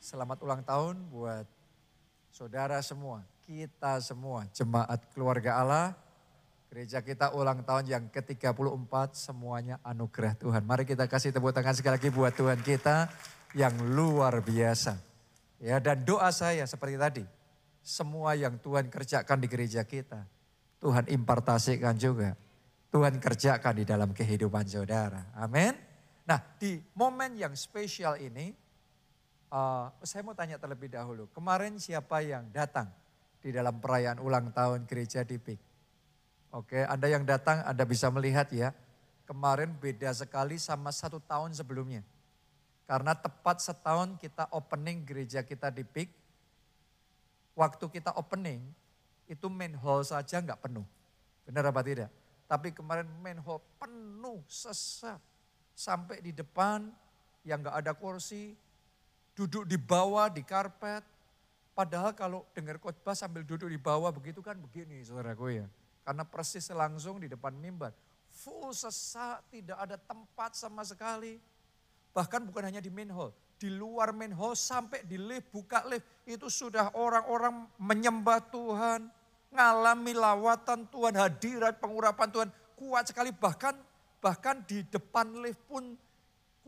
[0.00, 1.44] Selamat ulang tahun buat
[2.32, 5.92] saudara semua, kita semua, jemaat keluarga Allah.
[6.72, 10.64] Gereja kita ulang tahun yang ke-34, semuanya anugerah Tuhan.
[10.64, 13.12] Mari kita kasih tepuk tangan sekali lagi buat Tuhan kita
[13.52, 14.96] yang luar biasa.
[15.60, 17.24] Ya, dan doa saya seperti tadi,
[17.84, 20.24] semua yang Tuhan kerjakan di gereja kita,
[20.80, 22.40] Tuhan impartasikan juga.
[22.88, 25.28] Tuhan kerjakan di dalam kehidupan saudara.
[25.36, 25.76] Amin.
[26.24, 28.69] Nah, di momen yang spesial ini,
[29.50, 32.86] Uh, saya mau tanya terlebih dahulu, kemarin siapa yang datang
[33.42, 35.58] di dalam perayaan ulang tahun gereja di PIK?
[36.54, 38.70] Oke, Anda yang datang Anda bisa melihat ya,
[39.26, 42.06] kemarin beda sekali sama satu tahun sebelumnya.
[42.86, 46.14] Karena tepat setahun kita opening gereja kita di PIK,
[47.58, 48.62] waktu kita opening
[49.26, 50.86] itu main hall saja nggak penuh.
[51.42, 52.10] Benar apa tidak?
[52.46, 55.18] Tapi kemarin main hall penuh, sesak.
[55.74, 56.86] Sampai di depan
[57.42, 58.54] yang nggak ada kursi,
[59.40, 61.00] duduk di bawah di karpet.
[61.72, 65.66] Padahal kalau dengar khotbah sambil duduk di bawah begitu kan begini saudaraku ya.
[66.04, 67.96] Karena persis langsung di depan mimbar.
[68.44, 71.40] Full sesak, tidak ada tempat sama sekali.
[72.12, 73.32] Bahkan bukan hanya di main hall.
[73.60, 76.04] Di luar main hall sampai di lift, buka lift.
[76.28, 79.08] Itu sudah orang-orang menyembah Tuhan.
[79.50, 82.48] Ngalami lawatan Tuhan, hadirat pengurapan Tuhan.
[82.76, 83.76] Kuat sekali bahkan
[84.20, 85.96] bahkan di depan lift pun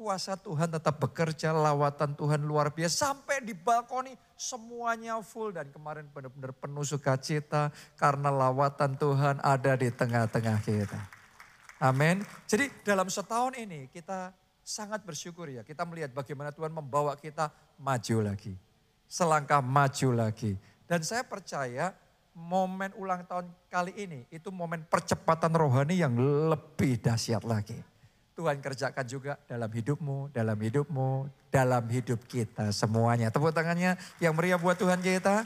[0.03, 3.15] Kuasa Tuhan tetap bekerja, lawatan Tuhan luar biasa.
[3.15, 9.95] Sampai di balkoni semuanya full dan kemarin benar-benar penuh sukacita karena lawatan Tuhan ada di
[9.95, 10.99] tengah-tengah kita.
[11.79, 12.27] Amin.
[12.51, 14.35] Jadi dalam setahun ini kita
[14.67, 15.63] sangat bersyukur ya.
[15.63, 18.59] Kita melihat bagaimana Tuhan membawa kita maju lagi.
[19.07, 20.59] Selangkah maju lagi.
[20.91, 21.95] Dan saya percaya
[22.35, 26.19] momen ulang tahun kali ini itu momen percepatan rohani yang
[26.51, 27.92] lebih dahsyat lagi.
[28.33, 33.29] Tuhan kerjakan juga dalam hidupmu, dalam hidupmu, dalam hidup kita semuanya.
[33.29, 35.45] Tepuk tangannya yang meriah buat Tuhan kita.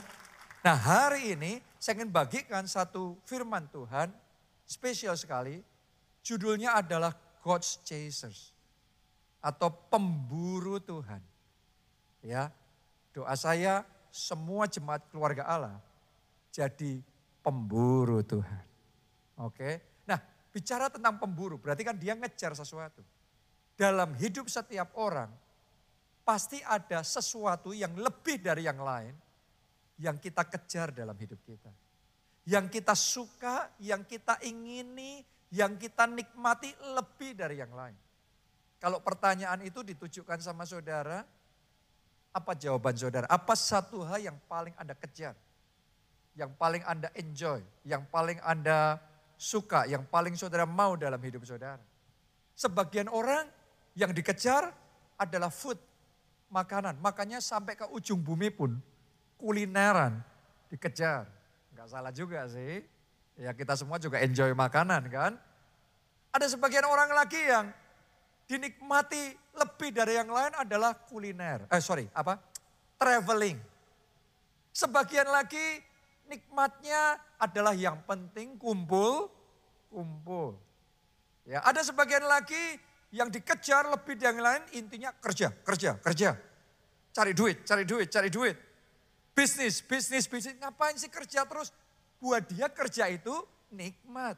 [0.63, 4.11] Nah hari ini saya ingin bagikan satu firman Tuhan
[4.63, 5.59] spesial sekali.
[6.23, 8.51] Judulnya adalah God's Chasers
[9.39, 11.23] atau pemburu Tuhan.
[12.19, 12.51] Ya,
[13.15, 15.79] doa saya semua jemaat keluarga Allah
[16.57, 17.05] jadi
[17.45, 18.65] pemburu Tuhan.
[19.37, 19.77] Oke.
[20.57, 23.05] Bicara tentang pemburu, berarti kan dia ngejar sesuatu.
[23.77, 25.29] Dalam hidup setiap orang,
[26.25, 29.13] pasti ada sesuatu yang lebih dari yang lain
[30.01, 31.69] yang kita kejar dalam hidup kita.
[32.49, 35.21] Yang kita suka, yang kita ingini,
[35.53, 37.93] yang kita nikmati lebih dari yang lain.
[38.81, 41.21] Kalau pertanyaan itu ditujukan sama saudara,
[42.33, 43.29] apa jawaban saudara?
[43.29, 45.37] Apa satu hal yang paling Anda kejar?
[46.33, 47.61] Yang paling Anda enjoy?
[47.85, 48.97] Yang paling Anda
[49.37, 51.79] suka, yang paling saudara mau dalam hidup saudara.
[52.57, 53.45] Sebagian orang
[53.93, 54.73] yang dikejar
[55.15, 55.77] adalah food,
[56.49, 56.97] makanan.
[56.99, 58.75] Makanya sampai ke ujung bumi pun
[59.37, 60.19] kulineran
[60.73, 61.29] dikejar.
[61.71, 62.81] Enggak salah juga sih.
[63.37, 65.37] Ya kita semua juga enjoy makanan kan.
[66.33, 67.69] Ada sebagian orang lagi yang
[68.49, 71.69] dinikmati lebih dari yang lain adalah kuliner.
[71.69, 72.41] Eh sorry, apa?
[72.97, 73.61] Traveling.
[74.73, 75.81] Sebagian lagi
[76.27, 79.31] nikmatnya adalah yang penting kumpul,
[79.91, 80.59] kumpul.
[81.47, 82.79] Ya, ada sebagian lagi
[83.11, 86.29] yang dikejar lebih dari yang lain intinya kerja, kerja, kerja.
[87.15, 88.55] Cari duit, cari duit, cari duit.
[89.31, 90.53] Bisnis, bisnis, bisnis.
[90.59, 91.71] Ngapain sih kerja terus?
[92.19, 93.33] Buat dia kerja itu
[93.71, 94.35] nikmat.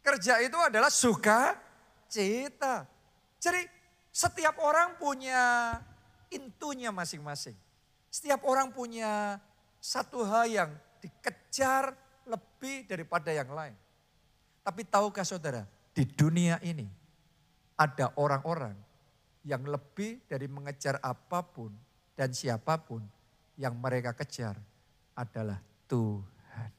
[0.00, 1.58] Kerja itu adalah suka
[2.08, 2.86] cita.
[3.42, 3.66] Jadi
[4.14, 5.76] setiap orang punya
[6.32, 7.54] intunya masing-masing.
[8.08, 9.36] Setiap orang punya
[9.82, 10.70] satu hal yang
[11.00, 11.94] dikejar
[12.26, 13.74] lebih daripada yang lain.
[14.66, 15.62] Tapi tahukah saudara,
[15.94, 16.84] di dunia ini
[17.78, 18.74] ada orang-orang
[19.46, 21.70] yang lebih dari mengejar apa pun
[22.18, 23.04] dan siapa pun
[23.54, 24.58] yang mereka kejar
[25.14, 26.70] adalah Tuhan.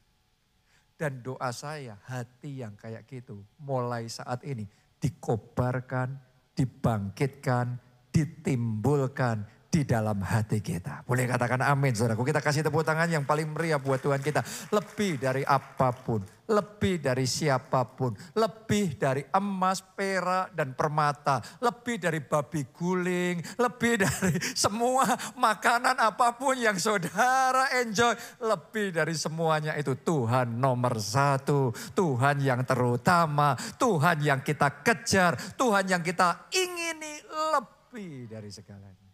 [0.98, 4.66] Dan doa saya hati yang kayak gitu mulai saat ini
[4.98, 6.18] dikobarkan,
[6.58, 7.78] dibangkitkan,
[8.10, 9.46] ditimbulkan
[9.78, 11.06] di dalam hati kita.
[11.06, 12.26] Boleh katakan amin saudaraku.
[12.26, 14.42] Kita kasih tepuk tangan yang paling meriah buat Tuhan kita.
[14.74, 21.38] Lebih dari apa pun, lebih dari siapa pun, lebih dari emas, perak, dan permata.
[21.62, 25.06] Lebih dari babi guling, lebih dari semua
[25.38, 28.18] makanan apa pun yang saudara enjoy.
[28.42, 31.70] Lebih dari semuanya itu Tuhan nomor satu.
[31.94, 37.22] Tuhan yang terutama, Tuhan yang kita kejar, Tuhan yang kita ingini
[37.54, 39.07] lebih dari segalanya.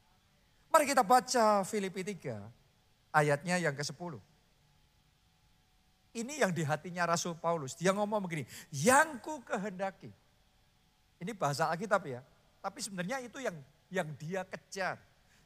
[0.74, 2.34] Mari kita baca Filipi 3
[3.14, 4.18] ayatnya yang ke-10.
[6.18, 7.78] Ini yang di hatinya Rasul Paulus.
[7.78, 8.42] Dia ngomong begini,
[8.74, 10.10] yang ku kehendaki.
[11.22, 12.26] Ini bahasa Alkitab ya.
[12.58, 13.54] Tapi sebenarnya itu yang
[13.86, 14.98] yang dia kejar.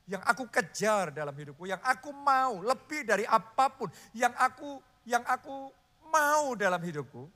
[0.09, 5.21] yang aku kejar dalam hidupku, yang aku mau lebih dari apa pun, yang aku yang
[5.29, 5.69] aku
[6.09, 7.29] mau dalam hidupku.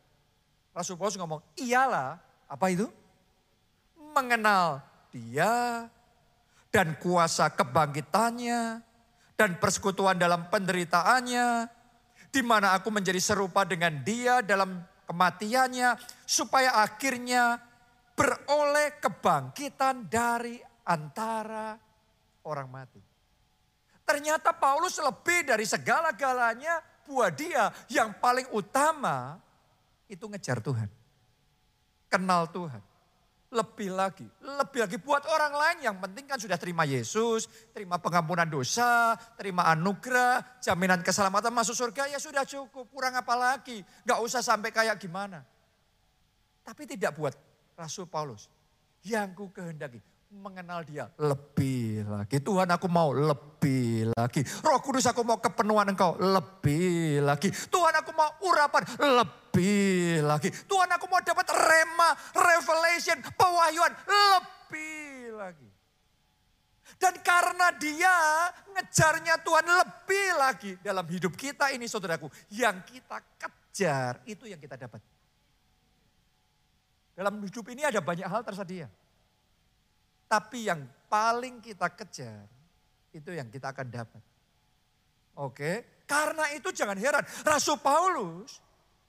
[0.73, 2.17] Rasul Paulus ngomong, iyalah
[2.49, 2.89] apa itu?
[4.17, 4.81] Mengenal
[5.13, 5.85] dia
[6.73, 8.81] dan kuasa kebangkitannya
[9.37, 11.69] dan persekutuan dalam penderitaannya,
[12.33, 17.61] di mana aku menjadi serupa dengan dia dalam kematiannya, supaya akhirnya
[18.17, 20.57] beroleh kebangkitan dari
[20.89, 21.77] antara
[22.49, 23.03] orang mati.
[24.03, 29.37] Ternyata Paulus lebih dari segala-galanya buat dia yang paling utama
[30.09, 30.89] itu ngejar Tuhan.
[32.13, 32.92] Kenal Tuhan.
[33.53, 37.45] Lebih lagi, lebih lagi buat orang lain yang penting kan sudah terima Yesus,
[37.77, 43.85] terima pengampunan dosa, terima anugerah, jaminan keselamatan masuk surga ya sudah cukup, kurang apa lagi.
[44.09, 45.45] Gak usah sampai kayak gimana.
[46.65, 47.37] Tapi tidak buat
[47.77, 48.49] Rasul Paulus.
[49.05, 50.01] Yang ku kehendaki,
[50.33, 52.41] mengenal dia lebih lagi.
[52.41, 54.41] Tuhan aku mau lebih lagi.
[54.65, 57.53] Roh Kudus aku mau kepenuhan engkau lebih lagi.
[57.53, 59.42] Tuhan aku mau urapan lebih
[60.25, 60.49] lagi.
[60.49, 65.69] Tuhan aku mau dapat rema, revelation, pewahyuan lebih lagi.
[66.97, 68.17] Dan karena dia
[68.73, 72.31] ngejarnya Tuhan lebih lagi dalam hidup kita ini saudaraku.
[72.55, 75.03] Yang kita kejar itu yang kita dapat.
[77.13, 78.89] Dalam hidup ini ada banyak hal tersedia.
[80.31, 80.81] Tapi yang
[81.13, 82.49] paling kita kejar,
[83.13, 84.23] itu yang kita akan dapat.
[85.37, 87.25] Oke, karena itu jangan heran.
[87.45, 88.57] Rasul Paulus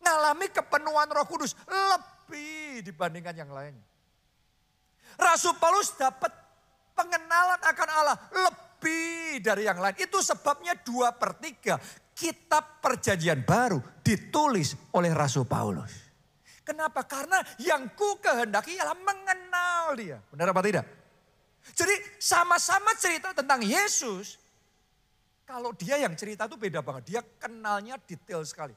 [0.03, 3.87] ngalami kepenuhan roh kudus lebih dibandingkan yang lainnya.
[5.15, 6.29] Rasul Paulus dapat
[6.93, 9.95] pengenalan akan Allah lebih dari yang lain.
[9.97, 11.79] Itu sebabnya dua per tiga
[12.13, 15.91] kitab perjanjian baru ditulis oleh Rasul Paulus.
[16.63, 17.03] Kenapa?
[17.03, 20.17] Karena yang ku kehendaki ialah mengenal dia.
[20.31, 20.85] Benar apa tidak?
[21.75, 24.39] Jadi sama-sama cerita tentang Yesus.
[25.43, 27.03] Kalau dia yang cerita itu beda banget.
[27.11, 28.71] Dia kenalnya detail sekali.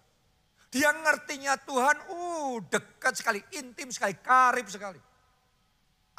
[0.76, 5.00] Dia ngertinya Tuhan, uh dekat sekali, intim sekali, karib sekali.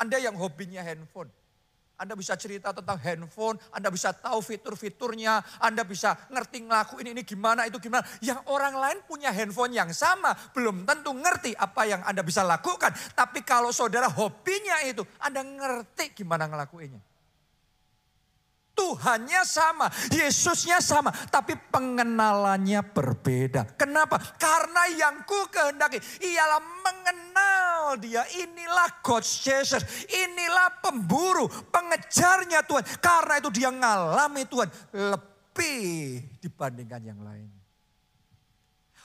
[0.02, 1.30] Anda yang hobinya handphone.
[1.98, 7.70] Anda bisa cerita tentang handphone, Anda bisa tahu fitur-fiturnya, Anda bisa ngerti ngelakuin ini gimana,
[7.70, 8.06] itu gimana.
[8.22, 12.94] Yang orang lain punya handphone yang sama, belum tentu ngerti apa yang Anda bisa lakukan.
[13.14, 17.17] Tapi kalau saudara hobinya itu, Anda ngerti gimana ngelakuinnya.
[18.78, 23.74] Tuhannya sama, Yesusnya sama, tapi pengenalannya berbeda.
[23.74, 24.22] Kenapa?
[24.38, 28.22] Karena yang ku kehendaki ialah mengenal dia.
[28.38, 32.86] Inilah God chaser, inilah pemburu, pengejarnya Tuhan.
[33.02, 37.50] Karena itu dia ngalami Tuhan lebih dibandingkan yang lain.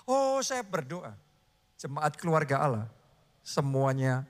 [0.04, 1.16] Oh saya berdoa,
[1.80, 2.86] jemaat keluarga Allah,
[3.40, 4.28] semuanya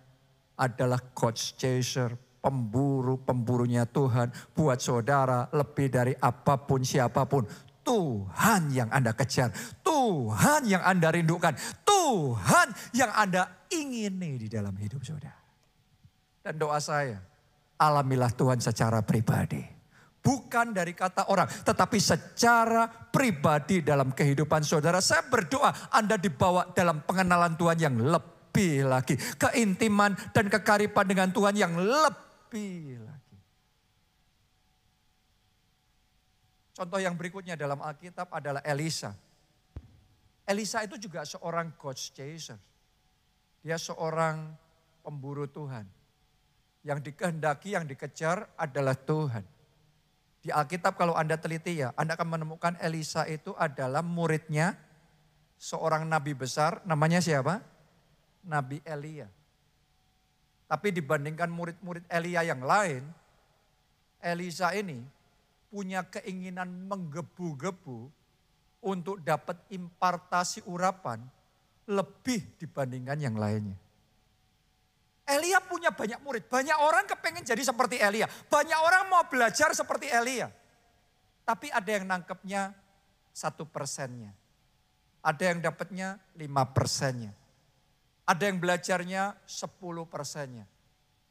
[0.55, 7.47] adalah God chaser, pemburu-pemburunya Tuhan buat saudara lebih dari apa pun siapa pun.
[7.83, 9.51] Tuhan yang Anda kejar,
[9.83, 15.39] Tuhan yang Anda rindukan, Tuhan yang Anda ingini di dalam hidup saudara.
[16.43, 17.19] Dan doa saya,
[17.79, 19.63] alamilah Tuhan secara pribadi.
[20.23, 25.03] Bukan dari kata orang, tetapi secara pribadi dalam kehidupan saudara.
[25.03, 29.19] Saya berdoa Anda dibawa dalam pengenalan Tuhan yang lebih lagi.
[29.19, 33.39] Keintiman dan kekaripan dengan Tuhan yang lebih lebih lagi.
[36.77, 39.17] Contoh yang berikutnya dalam Alkitab adalah Elisa.
[40.45, 42.61] Elisa itu juga seorang God chaser.
[43.65, 44.53] Dia seorang
[45.01, 45.89] pemburu Tuhan.
[46.85, 49.45] Yang dikehendaki, yang dikejar adalah Tuhan.
[50.43, 54.75] Di Alkitab kalau Anda teliti ya, Anda akan menemukan Elisa itu adalah muridnya
[55.57, 57.63] seorang nabi besar, namanya siapa?
[58.43, 59.31] Nabi Elia.
[60.73, 63.05] Tapi dibandingkan murid-murid Elia yang lain,
[64.25, 65.05] Elisa ini
[65.69, 68.09] punya keinginan menggebu-gebu
[68.81, 71.21] untuk dapat impartasi urapan
[71.85, 73.77] lebih dibandingkan yang lainnya.
[75.29, 78.25] Elia punya banyak murid, banyak orang kepengen jadi seperti Elia.
[78.49, 80.49] Banyak orang mau belajar seperti Elia.
[81.45, 82.73] Tapi ada yang nangkepnya
[83.29, 84.33] satu persennya.
[85.21, 87.42] Ada yang dapatnya lima persennya.
[88.33, 90.65] Ada yang belajarnya 10 persennya.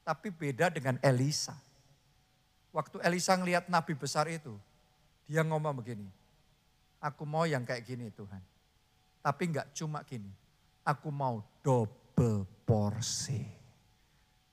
[0.05, 1.57] Tapi beda dengan Elisa.
[2.69, 4.53] Waktu Elisa ngelihat nabi besar itu,
[5.25, 6.05] dia ngomong begini,
[7.01, 8.37] aku mau yang kayak gini Tuhan.
[9.25, 10.29] Tapi enggak cuma gini,
[10.85, 13.41] aku mau double porsi.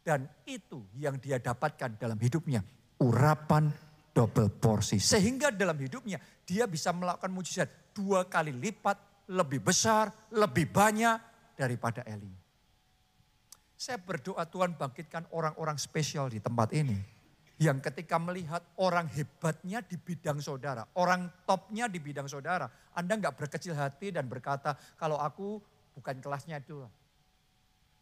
[0.01, 2.65] Dan itu yang dia dapatkan dalam hidupnya,
[2.97, 3.69] urapan
[4.17, 4.97] double porsi.
[4.97, 6.17] Sehingga dalam hidupnya
[6.49, 8.97] dia bisa melakukan mujizat dua kali lipat,
[9.29, 11.28] lebih besar, lebih banyak
[11.59, 12.31] daripada Eli.
[13.75, 17.19] Saya berdoa Tuhan bangkitkan orang-orang spesial di tempat ini.
[17.59, 23.35] yang ketika melihat orang hebatnya di bidang saudara, orang topnya di bidang saudara, Anda nggak
[23.35, 25.59] berkecil hati dan berkata, kalau aku
[25.99, 26.87] bukan kelasnya itu.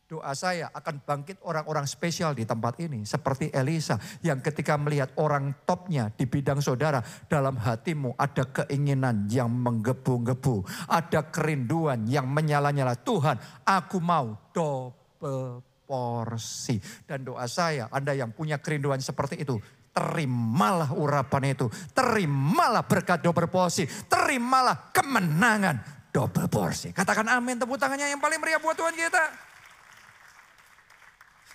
[0.06, 3.02] Doa saya akan bangkit orang-orang spesial di tempat ini.
[3.02, 7.02] Seperti Elisa yang ketika melihat orang topnya di bidang saudara.
[7.26, 10.62] Dalam hatimu ada keinginan yang menggebu-gebu.
[10.86, 12.94] Ada kerinduan yang menyala-nyala.
[13.02, 13.34] Tuhan
[13.66, 16.78] aku mau double porsi.
[17.02, 19.58] Dan doa saya Anda yang punya kerinduan seperti itu.
[19.90, 21.66] Terimalah urapan itu.
[21.90, 23.82] Terimalah berkat double porsi.
[24.06, 26.94] Terimalah kemenangan double porsi.
[26.94, 29.45] Katakan amin tepuk tangannya yang paling meriah buat Tuhan kita.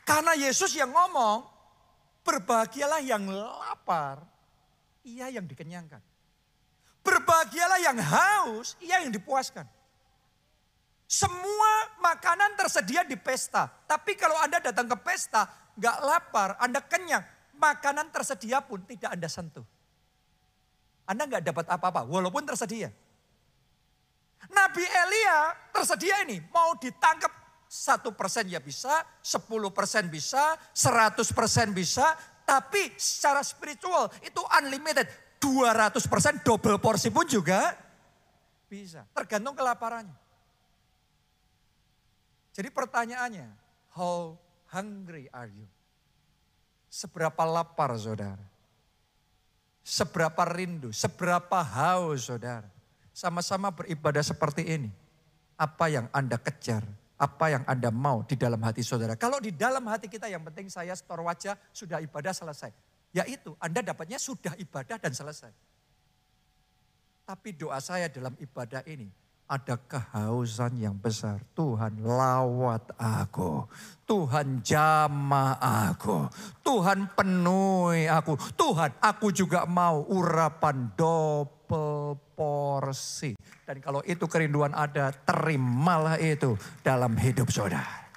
[0.05, 1.45] Karena Yesus yang ngomong,
[2.25, 4.21] berbahagialah yang lapar,
[5.05, 6.01] ia yang dikenyangkan.
[7.01, 9.65] Berbahagialah yang haus, ia yang dipuaskan.
[11.11, 13.67] Semua makanan tersedia di pesta.
[13.67, 17.25] Tapi kalau Anda datang ke pesta, nggak lapar, Anda kenyang,
[17.57, 19.65] makanan tersedia pun tidak Anda sentuh.
[21.09, 22.93] Anda nggak dapat apa-apa, walaupun tersedia.
[24.49, 27.40] Nabi Elia tersedia ini, mau ditangkap
[27.71, 28.91] satu persen ya bisa,
[29.23, 32.03] sepuluh persen bisa, seratus persen bisa,
[32.43, 35.07] tapi secara spiritual itu unlimited.
[35.41, 37.73] 200 persen double porsi pun juga
[38.69, 39.07] bisa.
[39.15, 40.13] Tergantung kelaparannya.
[42.53, 43.49] Jadi pertanyaannya,
[43.97, 44.37] how
[44.69, 45.65] hungry are you?
[46.91, 48.45] Seberapa lapar saudara?
[49.81, 52.69] Seberapa rindu, seberapa haus saudara?
[53.15, 54.91] Sama-sama beribadah seperti ini.
[55.57, 56.85] Apa yang Anda kejar?
[57.21, 59.13] Apa yang Anda mau di dalam hati saudara.
[59.13, 62.73] Kalau di dalam hati kita yang penting saya setor wajah, sudah ibadah selesai.
[63.13, 65.53] Yaitu Anda dapatnya sudah ibadah dan selesai.
[67.21, 69.05] Tapi doa saya dalam ibadah ini,
[69.51, 71.43] ada kehausan yang besar.
[71.51, 73.67] Tuhan lawat aku.
[74.07, 76.31] Tuhan jamah aku.
[76.63, 78.39] Tuhan penuhi aku.
[78.55, 82.15] Tuhan aku juga mau urapan double
[82.81, 83.37] porsi.
[83.61, 88.09] Dan kalau itu kerinduan ada, terimalah itu dalam hidup saudara.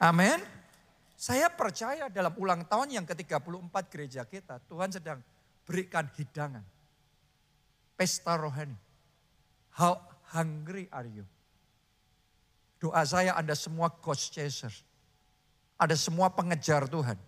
[0.00, 0.40] Amin.
[1.20, 5.20] Saya percaya dalam ulang tahun yang ke-34 gereja kita, Tuhan sedang
[5.68, 6.64] berikan hidangan.
[7.92, 8.74] Pesta rohani.
[9.76, 10.00] How
[10.32, 11.28] hungry are you?
[12.80, 14.72] Doa saya Anda semua ghost chaser.
[15.78, 17.20] Ada semua pengejar Tuhan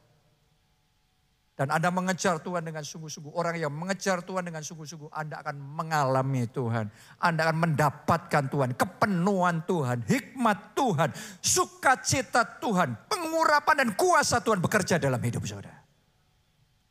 [1.54, 3.30] dan Anda mengejar Tuhan dengan sungguh-sungguh.
[3.30, 5.06] Orang yang mengejar Tuhan dengan sungguh-sungguh.
[5.14, 6.90] Anda akan mengalami Tuhan.
[7.22, 8.74] Anda akan mendapatkan Tuhan.
[8.74, 10.02] Kepenuhan Tuhan.
[10.02, 11.14] Hikmat Tuhan.
[11.38, 13.06] Sukacita Tuhan.
[13.06, 15.78] Pengurapan dan kuasa Tuhan bekerja dalam hidup saudara.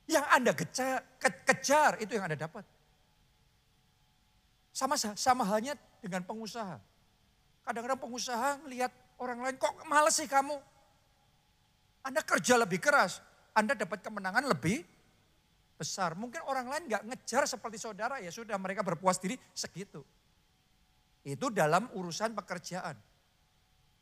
[0.07, 2.63] Yang Anda kejar, kejar itu yang Anda dapat.
[4.71, 6.79] Sama sama halnya dengan pengusaha.
[7.67, 10.55] Kadang-kadang pengusaha melihat orang lain, kok males sih kamu?
[12.03, 13.23] Anda kerja lebih keras,
[13.53, 14.81] anda dapat kemenangan lebih
[15.77, 16.17] besar.
[16.17, 20.01] Mungkin orang lain nggak ngejar seperti saudara ya sudah mereka berpuas diri segitu.
[21.23, 22.97] Itu dalam urusan pekerjaan,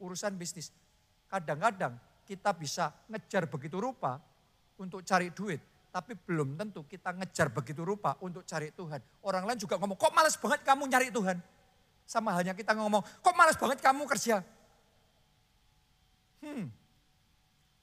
[0.02, 0.74] urusan bisnis.
[1.30, 4.18] Kadang-kadang kita bisa ngejar begitu rupa
[4.80, 5.62] untuk cari duit.
[5.92, 9.04] Tapi belum tentu kita ngejar begitu rupa untuk cari Tuhan.
[9.28, 11.38] Orang lain juga ngomong, kok males banget kamu nyari Tuhan.
[12.08, 14.40] Sama halnya kita ngomong, kok males banget kamu kerja.
[16.40, 16.72] Hmm,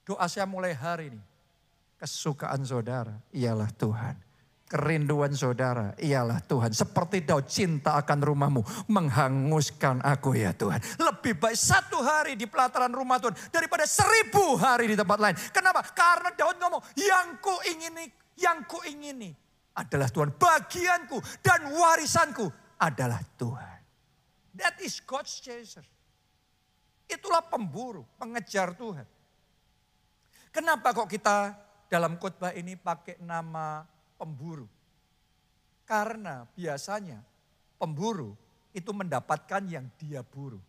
[0.03, 1.28] doa saya mulai hari ini
[1.99, 4.15] Kesukaan saudara ialah Tuhan.
[4.69, 6.71] Kerinduan saudara ialah Tuhan.
[6.71, 8.61] Seperti Daud cinta akan rumahmu.
[8.87, 10.79] Menghanguskan aku ya Tuhan.
[10.95, 13.35] Lebih baik satu hari di pelataran rumah Tuhan.
[13.51, 15.35] Daripada seribu hari di tempat lain.
[15.51, 15.83] Kenapa?
[15.91, 18.07] Karena Daud ngomong yang ku ingini,
[18.39, 19.33] yang ku ingini
[19.75, 20.37] adalah Tuhan.
[20.37, 22.47] Bagianku dan warisanku
[22.79, 23.79] adalah Tuhan.
[24.55, 25.83] That is God's chaser.
[27.09, 29.03] Itulah pemburu, pengejar Tuhan.
[30.53, 31.57] Kenapa kok kita
[31.89, 33.83] dalam khotbah ini pakai nama
[34.15, 34.69] pemburu.
[35.89, 37.17] Karena biasanya
[37.81, 38.37] pemburu
[38.77, 40.61] itu mendapatkan yang dia buru.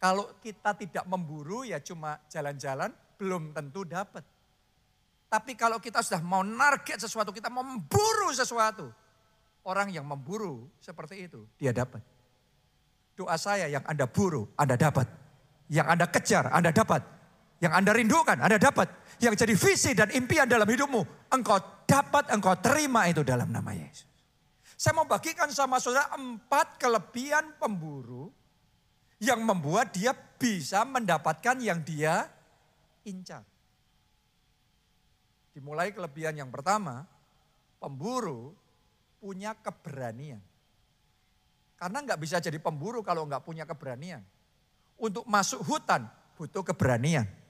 [0.00, 4.24] Kalau kita tidak memburu ya cuma jalan-jalan belum tentu dapat.
[5.30, 8.90] Tapi kalau kita sudah mau narget sesuatu, kita mau memburu sesuatu.
[9.62, 12.02] Orang yang memburu seperti itu, dia dapat.
[13.14, 15.06] Doa saya yang Anda buru, Anda dapat.
[15.70, 17.21] Yang Anda kejar, Anda dapat.
[17.62, 18.90] Yang Anda rindukan, Anda dapat
[19.22, 24.10] yang jadi visi dan impian dalam hidupmu, engkau dapat, engkau terima itu dalam nama Yesus.
[24.74, 28.34] Saya mau bagikan sama saudara empat kelebihan pemburu
[29.22, 32.26] yang membuat dia bisa mendapatkan yang dia
[33.06, 33.46] incar.
[35.54, 37.06] Dimulai kelebihan yang pertama,
[37.78, 38.58] pemburu
[39.22, 40.42] punya keberanian.
[41.78, 44.26] Karena nggak bisa jadi pemburu kalau nggak punya keberanian.
[44.98, 47.41] Untuk masuk hutan butuh keberanian.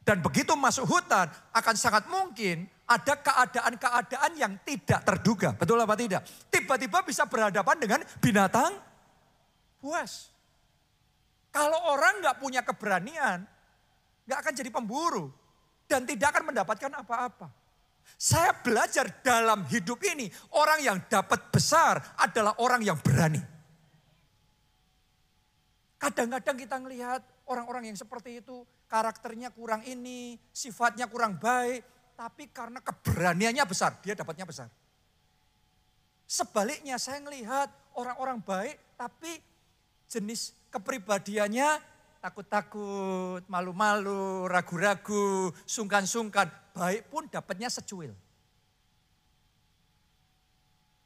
[0.00, 5.54] Dan begitu masuk hutan akan sangat mungkin ada keadaan-keadaan yang tidak terduga.
[5.54, 6.24] Betul apa tidak?
[6.48, 8.74] Tiba-tiba bisa berhadapan dengan binatang
[9.78, 10.32] buas.
[11.52, 13.44] Kalau orang nggak punya keberanian,
[14.26, 15.30] nggak akan jadi pemburu
[15.90, 17.48] dan tidak akan mendapatkan apa-apa.
[18.14, 23.42] Saya belajar dalam hidup ini, orang yang dapat besar adalah orang yang berani.
[26.00, 31.86] Kadang-kadang kita melihat orang-orang yang seperti itu, karakternya kurang ini, sifatnya kurang baik,
[32.18, 34.66] tapi karena keberaniannya besar, dia dapatnya besar.
[36.26, 39.38] Sebaliknya saya melihat orang-orang baik, tapi
[40.10, 41.78] jenis kepribadiannya
[42.20, 48.12] takut-takut, malu-malu, ragu-ragu, sungkan-sungkan, baik pun dapatnya secuil.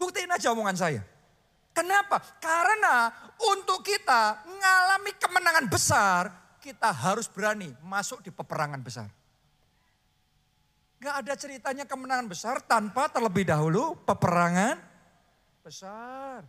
[0.00, 1.02] Buktiin aja omongan saya.
[1.70, 2.22] Kenapa?
[2.38, 3.10] Karena
[3.54, 9.12] untuk kita mengalami kemenangan besar, kita harus berani masuk di peperangan besar.
[10.96, 14.80] Gak ada ceritanya kemenangan besar tanpa terlebih dahulu peperangan
[15.60, 16.40] besar.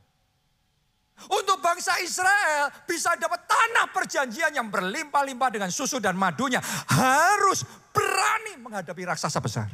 [1.28, 6.64] Untuk bangsa Israel bisa dapat tanah perjanjian yang berlimpah-limpah dengan susu dan madunya.
[6.88, 9.68] Harus berani menghadapi raksasa besar.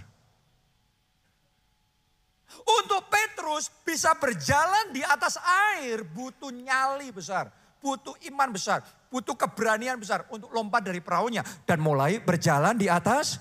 [2.62, 5.38] Untuk Petrus bisa berjalan di atas
[5.78, 7.50] air butuh nyali besar.
[7.82, 8.86] Butuh iman besar.
[9.12, 11.44] Butuh keberanian besar untuk lompat dari perahunya.
[11.68, 13.38] Dan mulai berjalan di atas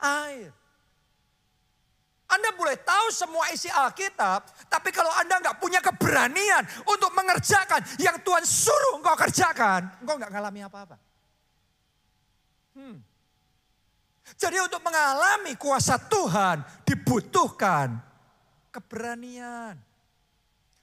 [0.00, 0.56] air.
[2.26, 8.18] Anda boleh tahu semua isi Alkitab, tapi kalau Anda nggak punya keberanian untuk mengerjakan yang
[8.18, 10.96] Tuhan suruh engkau kerjakan, engkau nggak ngalami apa-apa.
[12.74, 12.98] Hmm.
[14.34, 17.94] Jadi untuk mengalami kuasa Tuhan dibutuhkan
[18.74, 19.78] keberanian.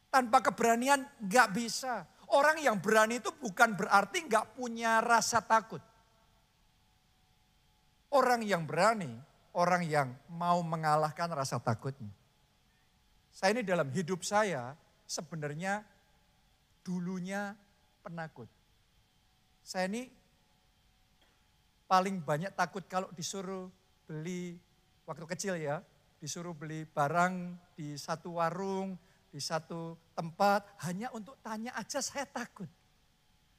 [0.08, 2.08] Tanpa keberanian nggak bisa.
[2.34, 5.82] Orang yang berani itu bukan berarti nggak punya rasa takut.
[8.10, 9.14] Orang yang berani
[9.54, 12.10] orang yang mau mengalahkan rasa takutnya.
[13.30, 14.74] Saya ini dalam hidup saya
[15.06, 15.86] sebenarnya
[16.86, 17.54] dulunya
[18.02, 18.50] penakut.
[19.62, 20.10] Saya ini
[21.86, 23.70] paling banyak takut kalau disuruh
[24.10, 24.58] beli
[25.06, 25.82] waktu kecil ya,
[26.18, 28.98] disuruh beli barang di satu warung,
[29.34, 32.70] di satu tempat hanya untuk tanya aja saya takut.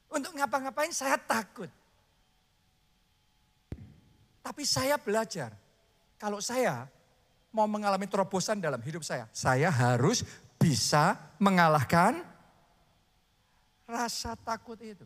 [0.07, 1.67] Untuk ngapa-ngapain saya takut.
[4.39, 5.51] Tapi saya belajar
[6.15, 6.87] kalau saya
[7.51, 10.23] mau mengalami terobosan dalam hidup saya, saya harus
[10.63, 12.23] bisa mengalahkan
[13.83, 15.03] rasa takut itu.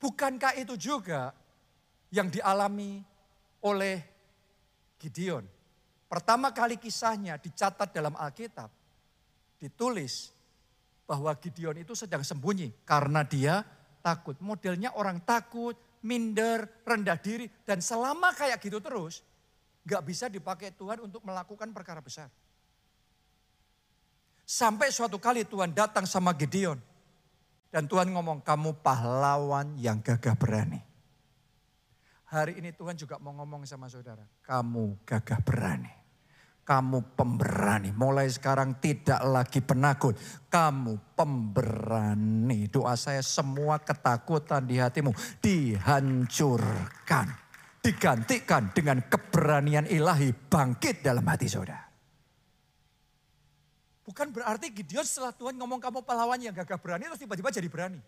[0.00, 1.36] Bukankah itu juga
[2.08, 3.04] yang dialami
[3.60, 4.00] oleh
[4.96, 5.44] Gideon?
[6.08, 8.81] Pertama kali kisahnya dicatat dalam Alkitab,
[9.62, 10.34] ditulis
[11.06, 13.62] bahwa Gideon itu sedang sembunyi karena dia
[14.02, 14.34] takut.
[14.42, 19.22] Modelnya orang takut, minder, rendah diri, dan selama kayak gitu terus,
[19.82, 22.30] Gak bisa dipakai Tuhan untuk melakukan perkara besar.
[24.46, 26.78] Sampai suatu kali Tuhan datang sama Gideon.
[27.72, 30.78] Dan Tuhan ngomong, kamu pahlawan yang gagah berani.
[32.30, 36.01] Hari ini Tuhan juga mau ngomong sama saudara, kamu gagah berani.
[36.62, 37.90] Kamu pemberani.
[37.90, 40.14] Mulai sekarang tidak lagi penakut.
[40.46, 42.70] Kamu pemberani.
[42.70, 45.10] Doa saya semua ketakutan di hatimu
[45.42, 47.42] dihancurkan
[47.82, 51.82] digantikan dengan keberanian ilahi bangkit dalam hati saudara.
[54.06, 58.00] Bukan berarti Gideon setelah Tuhan ngomong kamu pahlawan yang gagah berani terus tiba-tiba jadi berani.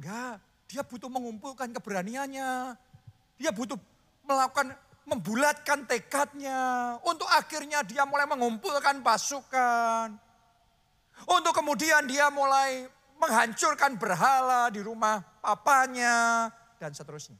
[0.00, 2.76] Enggak, dia butuh mengumpulkan keberaniannya.
[3.40, 3.76] Dia butuh
[4.24, 4.76] melakukan
[5.10, 6.96] membulatkan tekadnya.
[7.02, 10.14] Untuk akhirnya dia mulai mengumpulkan pasukan.
[11.26, 12.86] Untuk kemudian dia mulai
[13.20, 16.48] menghancurkan berhala di rumah papanya
[16.80, 17.36] dan seterusnya.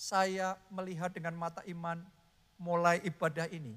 [0.00, 2.00] saya melihat dengan mata iman
[2.56, 3.76] mulai ibadah ini.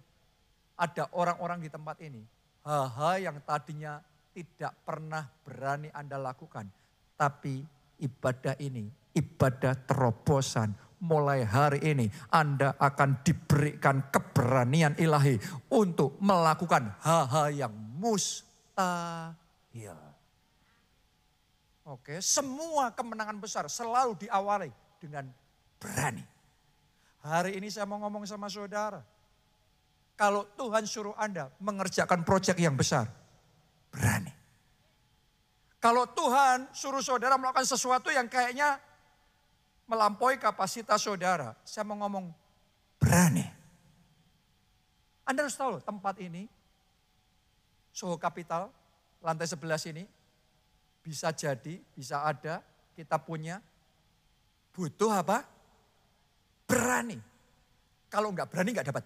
[0.79, 2.23] Ada orang-orang di tempat ini.
[2.63, 3.99] Hal-hal yang tadinya
[4.31, 6.71] tidak pernah berani Anda lakukan.
[7.19, 7.59] Tapi
[7.99, 10.73] ibadah ini, ibadah terobosan.
[11.03, 15.35] Mulai hari ini Anda akan diberikan keberanian ilahi
[15.67, 19.99] untuk melakukan hal-hal yang mustahil.
[21.83, 24.71] Oke, semua kemenangan besar selalu diawali
[25.03, 25.27] dengan
[25.75, 26.23] berani.
[27.19, 29.03] Hari ini saya mau ngomong sama saudara.
[30.15, 33.11] Kalau Tuhan suruh Anda mengerjakan proyek yang besar,
[33.91, 34.31] berani.
[35.83, 38.79] Kalau Tuhan suruh saudara melakukan sesuatu yang kayaknya
[39.93, 42.33] melampaui kapasitas saudara, saya mau ngomong
[42.97, 43.45] berani.
[45.21, 46.49] Anda harus tahu tempat ini,
[47.93, 48.73] Soho Capital,
[49.21, 50.03] lantai 11 ini,
[51.05, 52.65] bisa jadi, bisa ada,
[52.97, 53.61] kita punya
[54.73, 55.45] Butuh apa?
[56.65, 57.21] Berani.
[58.09, 59.05] Kalau nggak berani nggak dapat.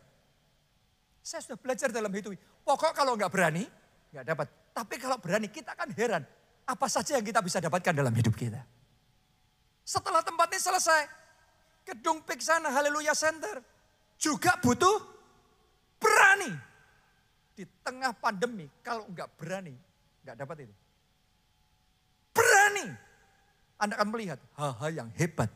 [1.20, 2.40] Saya sudah belajar dalam hidup.
[2.64, 3.68] Pokok kalau nggak berani,
[4.16, 4.48] nggak dapat.
[4.72, 6.24] Tapi kalau berani, kita akan heran.
[6.64, 8.64] Apa saja yang kita bisa dapatkan dalam hidup kita.
[9.88, 11.08] Setelah tempat ini selesai,
[11.88, 13.64] gedung PIK sana, Haleluya Center,
[14.20, 15.00] juga butuh
[15.96, 16.52] berani.
[17.56, 19.72] Di tengah pandemi, kalau nggak berani,
[20.28, 20.76] nggak dapat itu.
[22.36, 22.88] Berani.
[23.80, 25.48] Anda akan melihat hal-hal yang hebat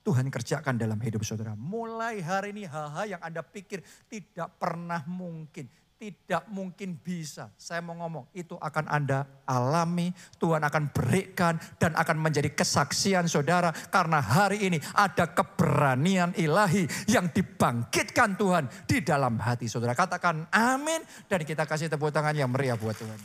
[0.00, 1.52] Tuhan kerjakan dalam hidup saudara.
[1.52, 5.68] Mulai hari ini hal-hal yang Anda pikir tidak pernah mungkin.
[5.98, 7.50] Tidak mungkin bisa.
[7.58, 10.14] Saya mau ngomong, itu akan Anda alami.
[10.38, 13.74] Tuhan akan berikan dan akan menjadi kesaksian saudara.
[13.74, 19.98] Karena hari ini ada keberanian ilahi yang dibangkitkan Tuhan di dalam hati saudara.
[19.98, 21.02] Katakan amin.
[21.26, 23.18] Dan kita kasih tepuk tangan yang meriah buat Tuhan.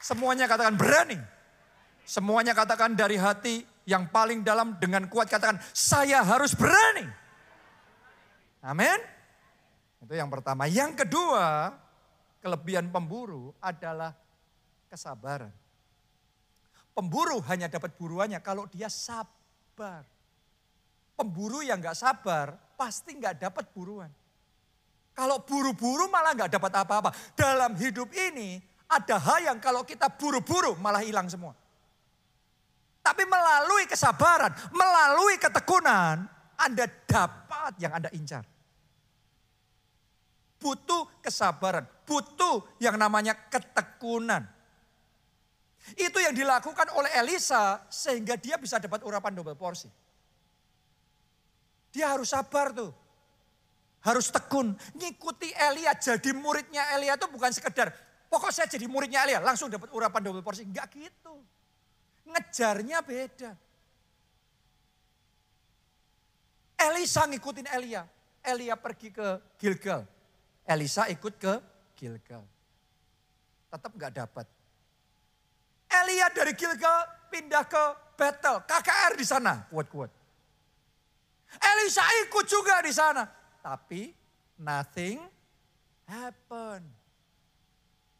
[0.00, 1.20] Semuanya katakan berani.
[2.08, 7.04] Semuanya katakan dari hati yang paling dalam dengan kuat katakan saya harus berani.
[8.64, 9.19] Amin.
[10.00, 10.64] Itu yang pertama.
[10.64, 11.76] Yang kedua,
[12.40, 14.16] kelebihan pemburu adalah
[14.88, 15.52] kesabaran.
[16.96, 20.02] Pemburu hanya dapat buruannya kalau dia sabar.
[21.14, 24.08] Pemburu yang nggak sabar pasti nggak dapat buruan.
[25.12, 27.12] Kalau buru-buru malah nggak dapat apa-apa.
[27.36, 28.56] Dalam hidup ini
[28.88, 31.52] ada hal yang kalau kita buru-buru malah hilang semua.
[33.04, 36.24] Tapi melalui kesabaran, melalui ketekunan,
[36.56, 38.44] Anda dapat yang Anda incar
[40.60, 44.44] butuh kesabaran, butuh yang namanya ketekunan.
[45.96, 49.88] Itu yang dilakukan oleh Elisa sehingga dia bisa dapat urapan double porsi.
[51.90, 52.92] Dia harus sabar tuh.
[54.04, 54.76] Harus tekun.
[54.96, 57.92] Ngikuti Elia jadi muridnya Elia itu bukan sekedar
[58.28, 60.68] pokok saya jadi muridnya Elia langsung dapat urapan double porsi.
[60.68, 61.40] Enggak gitu.
[62.28, 63.52] Ngejarnya beda.
[66.80, 68.04] Elisa ngikutin Elia.
[68.40, 69.26] Elia pergi ke
[69.60, 70.19] Gilgal.
[70.70, 71.54] Elisa ikut ke
[71.98, 72.46] Gilgal.
[73.70, 74.46] Tetap nggak dapat.
[75.90, 80.10] Elia dari Gilgal pindah ke Betel, KKR di sana, kuat-kuat.
[81.58, 83.26] Elisa ikut juga di sana,
[83.58, 84.14] tapi
[84.62, 85.18] nothing
[86.06, 86.86] happen.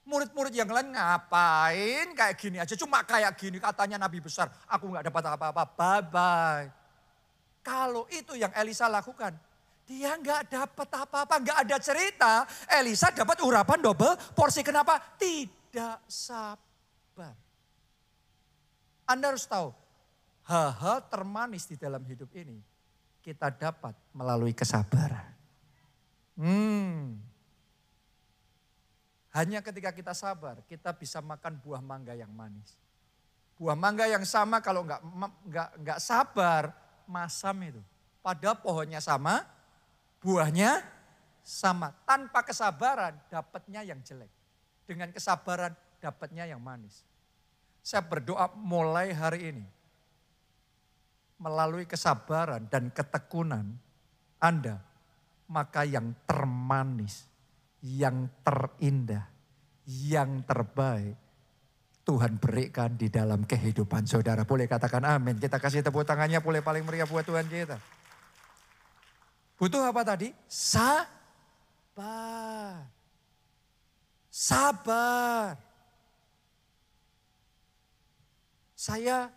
[0.02, 5.06] Murid-murid yang lain ngapain kayak gini aja, cuma kayak gini katanya nabi besar, aku nggak
[5.06, 6.66] dapat apa-apa, bye-bye.
[7.62, 9.36] Kalau itu yang Elisa lakukan,
[9.90, 12.46] dia nggak dapat apa-apa, nggak ada cerita.
[12.70, 14.62] Elisa dapat urapan double porsi.
[14.62, 15.02] Kenapa?
[15.18, 17.34] Tidak sabar.
[19.10, 19.74] Anda harus tahu,
[20.46, 22.62] hal-hal termanis di dalam hidup ini
[23.18, 25.26] kita dapat melalui kesabaran.
[26.38, 27.18] Hmm.
[29.34, 32.78] Hanya ketika kita sabar, kita bisa makan buah mangga yang manis.
[33.58, 35.02] Buah mangga yang sama kalau nggak
[35.50, 36.70] nggak nggak sabar,
[37.10, 37.82] masam itu.
[38.22, 39.42] Pada pohonnya sama,
[40.20, 40.84] buahnya
[41.40, 41.90] sama.
[42.04, 44.30] Tanpa kesabaran dapatnya yang jelek.
[44.84, 47.02] Dengan kesabaran dapatnya yang manis.
[47.80, 49.66] Saya berdoa mulai hari ini.
[51.40, 53.72] Melalui kesabaran dan ketekunan
[54.38, 54.78] Anda.
[55.50, 57.26] Maka yang termanis,
[57.82, 59.26] yang terindah,
[59.88, 61.18] yang terbaik.
[62.00, 64.42] Tuhan berikan di dalam kehidupan saudara.
[64.42, 65.38] Boleh katakan amin.
[65.38, 67.99] Kita kasih tepuk tangannya boleh paling meriah buat Tuhan kita.
[69.60, 70.32] Butuh apa tadi?
[70.48, 71.12] Sabar.
[74.32, 75.60] Sabar.
[78.72, 79.28] Saya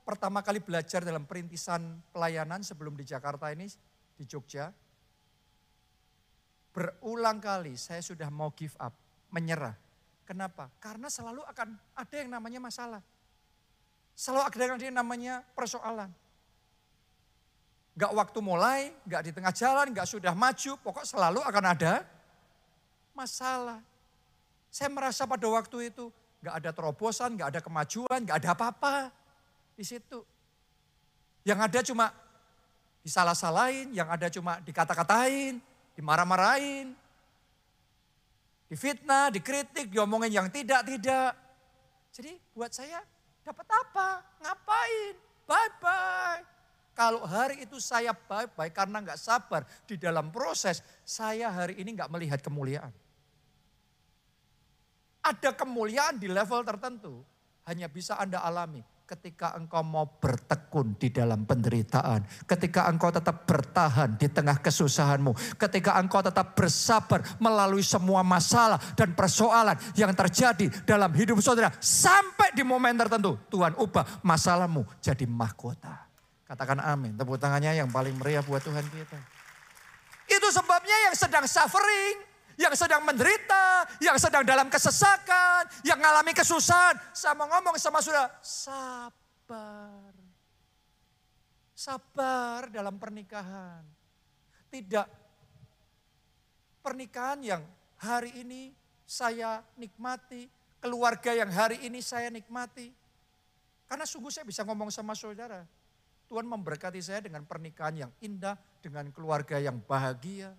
[0.00, 3.68] pertama kali belajar dalam perintisan pelayanan sebelum di Jakarta ini,
[4.16, 4.72] di Jogja.
[6.72, 8.96] Berulang kali saya sudah mau give up,
[9.28, 9.76] menyerah.
[10.24, 10.72] Kenapa?
[10.80, 13.04] Karena selalu akan ada yang namanya masalah.
[14.16, 16.08] Selalu ada yang namanya persoalan.
[17.96, 22.04] Gak waktu mulai, gak di tengah jalan, gak sudah maju, pokok selalu akan ada
[23.16, 23.80] masalah.
[24.68, 26.12] Saya merasa pada waktu itu
[26.44, 29.08] gak ada terobosan, gak ada kemajuan, gak ada apa-apa
[29.72, 30.20] di situ.
[31.40, 32.06] Yang ada cuma
[33.00, 35.56] disalah-salahin, yang ada cuma dikata-katain,
[35.96, 36.92] dimarah-marahin,
[38.68, 41.32] difitnah, dikritik, diomongin yang tidak-tidak.
[42.12, 43.00] Jadi buat saya
[43.40, 44.20] dapat apa?
[44.44, 45.14] Ngapain?
[45.48, 46.55] Bye-bye.
[46.96, 52.08] Kalau hari itu saya baik-baik karena nggak sabar di dalam proses, saya hari ini nggak
[52.08, 52.88] melihat kemuliaan.
[55.20, 57.20] Ada kemuliaan di level tertentu,
[57.68, 64.18] hanya bisa Anda alami ketika engkau mau bertekun di dalam penderitaan, ketika engkau tetap bertahan
[64.18, 71.12] di tengah kesusahanmu, ketika engkau tetap bersabar melalui semua masalah dan persoalan yang terjadi dalam
[71.14, 76.05] hidup saudara, sampai di momen tertentu Tuhan ubah masalahmu jadi mahkota.
[76.46, 77.18] Katakan amin.
[77.18, 79.18] Tepuk tangannya yang paling meriah buat Tuhan kita.
[80.26, 82.22] Itu sebabnya yang sedang suffering,
[82.58, 86.98] yang sedang menderita, yang sedang dalam kesesakan, yang mengalami kesusahan.
[87.10, 90.14] Saya mau ngomong sama saudara, sabar.
[91.76, 93.84] Sabar dalam pernikahan.
[94.72, 95.06] Tidak
[96.82, 97.62] pernikahan yang
[97.98, 98.70] hari ini
[99.06, 100.50] saya nikmati,
[100.82, 102.90] keluarga yang hari ini saya nikmati.
[103.86, 105.62] Karena sungguh saya bisa ngomong sama saudara,
[106.26, 110.50] Tuhan memberkati saya dengan pernikahan yang indah, dengan keluarga yang bahagia.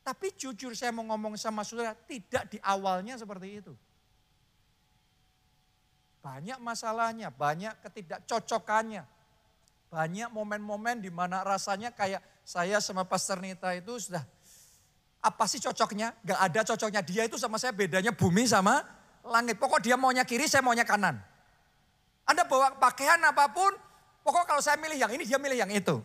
[0.00, 3.74] Tapi jujur saya mau ngomong sama saudara, tidak di awalnya seperti itu.
[6.24, 9.04] Banyak masalahnya, banyak ketidakcocokannya.
[9.86, 14.22] Banyak momen-momen di mana rasanya kayak saya sama Pastor Nita itu sudah
[15.22, 16.14] apa sih cocoknya?
[16.22, 17.02] Gak ada cocoknya.
[17.02, 18.82] Dia itu sama saya bedanya bumi sama
[19.26, 19.58] langit.
[19.58, 21.18] Pokok dia maunya kiri, saya maunya kanan.
[22.26, 23.70] Anda bawa pakaian apa pun,
[24.26, 26.02] Pokok kalau saya milih yang ini, dia milih yang itu.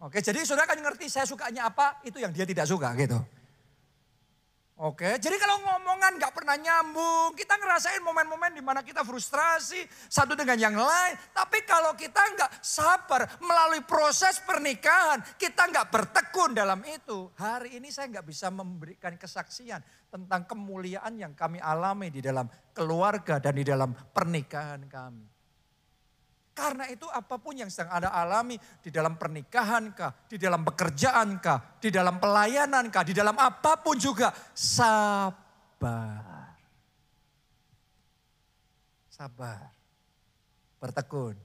[0.00, 3.20] Oke, jadi saudara kan ngerti saya sukanya apa, itu yang dia tidak suka gitu.
[4.80, 10.32] Oke, jadi kalau ngomongan gak pernah nyambung, kita ngerasain momen-momen di mana kita frustrasi satu
[10.32, 11.20] dengan yang lain.
[11.36, 17.28] Tapi kalau kita nggak sabar melalui proses pernikahan, kita nggak bertekun dalam itu.
[17.36, 23.36] Hari ini saya nggak bisa memberikan kesaksian tentang kemuliaan yang kami alami di dalam keluarga
[23.36, 25.29] dan di dalam pernikahan kami.
[26.50, 31.38] Karena itu apa pun yang sedang Anda alami di dalam pernikahan kah, di dalam pekerjaan
[31.38, 36.52] kah, di dalam pelayanan kah, di dalam apa pun juga sabar.
[39.08, 39.70] Sabar.
[40.80, 41.36] Bertekun.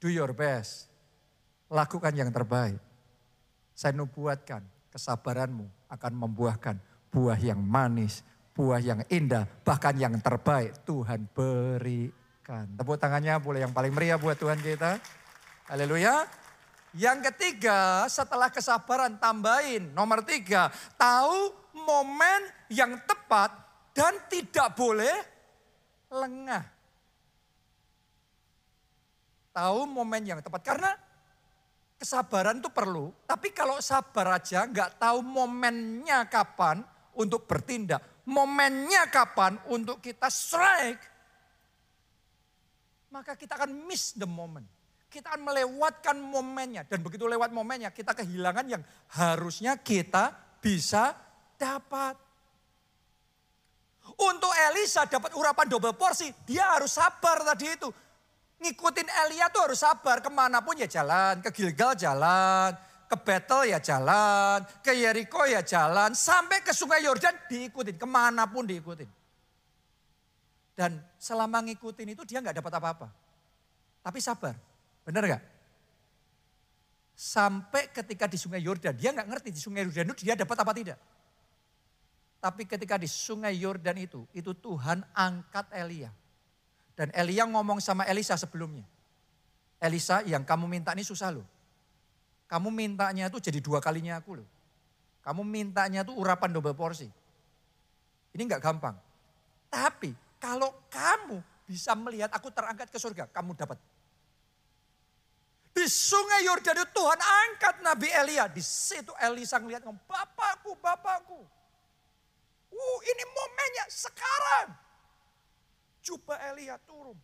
[0.00, 0.90] Do your best.
[1.70, 2.80] Lakukan yang terbaik.
[3.76, 6.76] Saya nubuatkan kesabaranmu akan membuahkan
[7.08, 12.19] buah yang manis, buah yang indah, bahkan yang terbaik Tuhan beri
[12.50, 14.98] Tepuk tangannya boleh yang paling meriah buat Tuhan kita.
[15.70, 16.26] Haleluya.
[16.98, 19.94] Yang ketiga setelah kesabaran tambahin.
[19.94, 20.66] Nomor tiga,
[20.98, 21.54] tahu
[21.86, 23.54] momen yang tepat
[23.94, 25.14] dan tidak boleh
[26.10, 26.66] lengah.
[29.54, 30.66] Tahu momen yang tepat.
[30.66, 30.90] Karena
[32.02, 33.14] kesabaran itu perlu.
[33.30, 36.82] Tapi kalau sabar aja nggak tahu momennya kapan
[37.14, 38.02] untuk bertindak.
[38.26, 41.09] Momennya kapan untuk kita strike
[43.10, 44.66] maka kita akan miss the moment.
[45.10, 46.86] Kita akan melewatkan momennya.
[46.86, 48.82] Dan begitu lewat momennya, kita kehilangan yang
[49.18, 50.30] harusnya kita
[50.62, 51.18] bisa
[51.58, 52.14] dapat.
[54.14, 57.90] Untuk Elisa dapat urapan double porsi, dia harus sabar tadi itu.
[58.60, 62.76] Ngikutin Elia tuh harus sabar, ke mana pun ya jalan, ke Gilgal jalan,
[63.10, 68.46] ke Betel ya jalan, ke Yeriko ya jalan, sampai ke sungai Yordan diikutin, ke mana
[68.46, 69.19] pun diikutin.
[70.80, 73.12] Dan selama ngikutin itu dia nggak dapat apa-apa.
[74.00, 74.56] Tapi sabar.
[75.04, 75.42] Benar nggak?
[77.12, 80.72] Sampai ketika di sungai Yordan, dia nggak ngerti di sungai Yordan itu dia dapat apa
[80.72, 80.96] tidak.
[82.40, 86.08] Tapi ketika di sungai Yordan itu, itu Tuhan angkat Elia.
[86.96, 88.88] Dan Elia ngomong sama Elisa sebelumnya.
[89.84, 91.44] Elisa yang kamu minta ini susah loh.
[92.48, 94.48] Kamu mintanya itu jadi dua kalinya aku loh.
[95.20, 97.12] Kamu mintanya itu urapan double porsi.
[98.32, 98.96] Ini nggak gampang.
[99.68, 103.76] Tapi kalau kamu bisa melihat aku terangkat ke surga, kamu dapat.
[105.70, 108.50] Di sungai Yordan Tuhan angkat Nabi Elia.
[108.50, 111.40] Di situ Elisa ngomong, Bapakku, Bapakku.
[112.72, 114.74] Uh, ini momennya sekarang.
[116.02, 117.14] Coba Elia turun.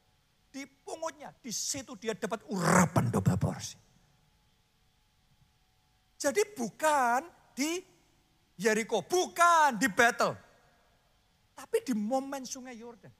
[0.52, 3.76] Di pungutnya, di situ dia dapat urapan double porsi.
[6.16, 7.82] Jadi bukan di
[8.56, 10.45] Jericho, bukan di battle.
[11.56, 13.12] Tapi di momen sungai Yordan.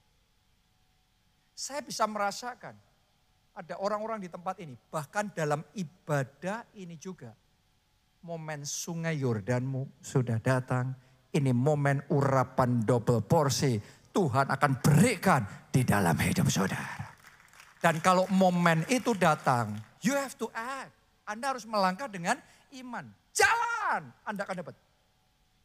[1.57, 2.77] Saya bisa merasakan
[3.57, 4.77] ada orang-orang di tempat ini.
[4.77, 7.33] Bahkan dalam ibadah ini juga.
[8.21, 10.93] Momen sungai Yordanmu sudah datang.
[11.33, 13.81] Ini momen urapan double porsi.
[14.13, 17.09] Tuhan akan berikan di dalam hidup saudara.
[17.81, 20.93] Dan kalau momen itu datang, you have to act.
[21.29, 22.41] Anda harus melangkah dengan
[22.73, 23.05] iman.
[23.37, 24.75] Jalan, Anda akan dapat.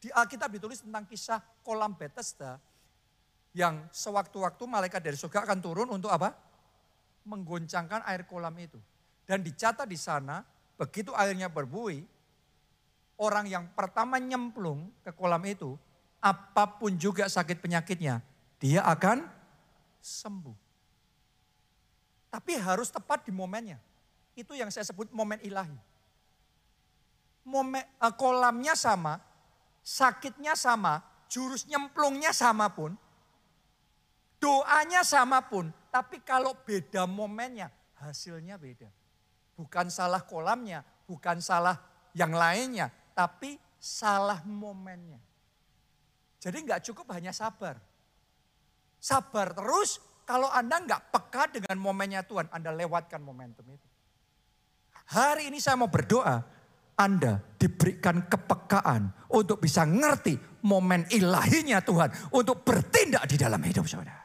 [0.02, 2.58] Di Alkitab ditulis tentang kisah kolam Bethesda
[3.54, 6.34] yang sewaktu-waktu malaikat dari surga akan turun untuk apa?
[7.22, 8.82] Menggoncangkan air kolam itu.
[9.22, 10.42] Dan dicatat di sana,
[10.74, 12.02] begitu airnya berbuih,
[13.22, 15.78] orang yang pertama nyemplung ke kolam itu,
[16.18, 18.18] apa pun juga sakit penyakitnya,
[18.58, 19.22] dia akan
[20.02, 20.58] sembuh.
[22.34, 23.78] Tapi harus tepat di momennya.
[24.34, 25.78] Itu yang saya sebut momen ilahi.
[27.46, 29.22] Momen, uh, kolamnya sama,
[29.82, 32.94] sakitnya sama, jurus nyemplungnya sama pun,
[34.38, 37.68] doanya sama pun, tapi kalau beda momennya
[38.02, 38.90] hasilnya beda.
[39.54, 41.78] Bukan salah kolamnya, bukan salah
[42.16, 45.20] yang lainnya, tapi salah momennya.
[46.42, 47.78] Jadi nggak cukup hanya sabar.
[48.98, 53.88] Sabar terus, kalau Anda nggak peka dengan momennya Tuhan, Anda lewatkan momentum itu.
[55.12, 56.42] Hari ini saya mau berdoa,
[57.02, 64.22] Anda diberikan kepekaan untuk bisa ngerti momen ilahinya Tuhan untuk bertindak di dalam hidup saudara.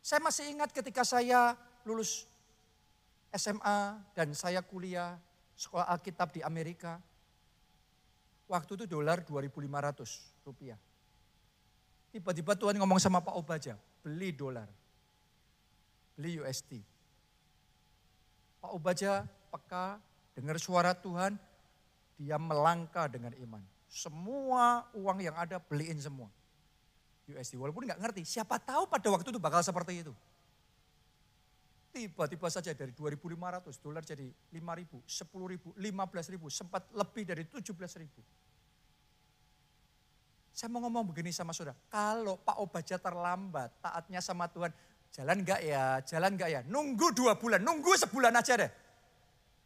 [0.00, 1.52] Saya masih ingat ketika saya
[1.84, 2.24] lulus
[3.28, 5.20] SMA dan saya kuliah
[5.52, 6.96] sekolah Alkitab di Amerika.
[8.48, 10.80] Waktu itu dolar 2.500 rupiah.
[12.08, 14.64] Tiba-tiba Tuhan ngomong sama Pak Obaja, beli dolar.
[16.16, 16.80] Beli USD.
[18.64, 20.00] Pak Obaja peka,
[20.32, 21.36] dengar suara Tuhan,
[22.18, 23.62] dia melangkah dengan iman.
[23.86, 26.28] Semua uang yang ada beliin semua.
[27.28, 27.54] USD.
[27.60, 30.12] Walaupun nggak ngerti, siapa tahu pada waktu itu bakal seperti itu.
[31.88, 37.72] Tiba-tiba saja dari 2.500 dolar jadi 5.000, 10.000, 15.000, sempat lebih dari 17.000.
[40.52, 44.74] Saya mau ngomong begini sama saudara, kalau Pak Obaja terlambat taatnya sama Tuhan,
[45.14, 48.70] jalan enggak ya, jalan enggak ya, nunggu dua bulan, nunggu sebulan aja deh.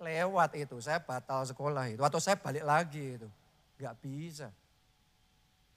[0.03, 3.29] Lewat itu, saya batal sekolah itu, atau saya balik lagi itu.
[3.79, 4.49] Enggak bisa.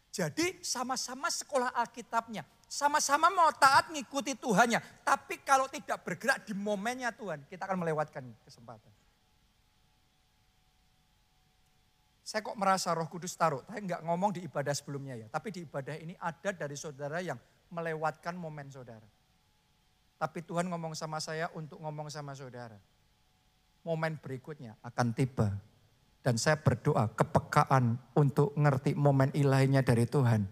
[0.10, 2.42] Jadi sama-sama sekolah Alkitabnya.
[2.66, 4.82] Sama-sama mau taat ngikuti Tuhannya.
[5.06, 8.90] Tapi kalau tidak bergerak di momennya Tuhan, kita akan melewatkan kesempatan.
[12.26, 15.28] Saya kok merasa roh kudus taruh, saya nggak ngomong di ibadah sebelumnya ya.
[15.30, 17.38] Tapi di ibadah ini ada dari saudara yang
[17.70, 19.06] melewatkan momen saudara.
[20.18, 22.82] Tapi Tuhan ngomong sama saya untuk ngomong sama saudara.
[23.86, 25.54] Momen berikutnya akan tiba
[26.26, 30.50] dan saya berdoa kepekaan untuk ngerti momen ilahinya dari Tuhan.